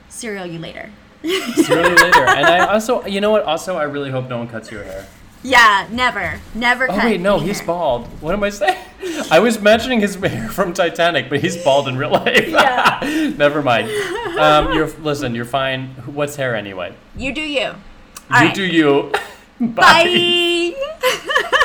[0.09, 0.89] Serial you later.
[1.23, 2.25] see you later.
[2.27, 3.43] And I also, you know what?
[3.43, 5.05] Also, I really hope no one cuts your hair.
[5.43, 6.39] Yeah, never.
[6.55, 7.67] Never Oh wait, no, he's hair.
[7.67, 8.07] bald.
[8.21, 8.77] What am I saying?
[9.29, 12.47] I was mentioning his hair from Titanic, but he's bald in real life.
[12.47, 13.33] Yeah.
[13.37, 13.89] Never mind.
[14.39, 15.35] Um, you're listen.
[15.35, 15.87] You're fine.
[16.05, 16.95] What's hair anyway?
[17.17, 17.59] You do you.
[17.59, 17.75] you All
[18.29, 18.55] right.
[18.55, 19.11] do you.
[19.59, 20.73] Bye.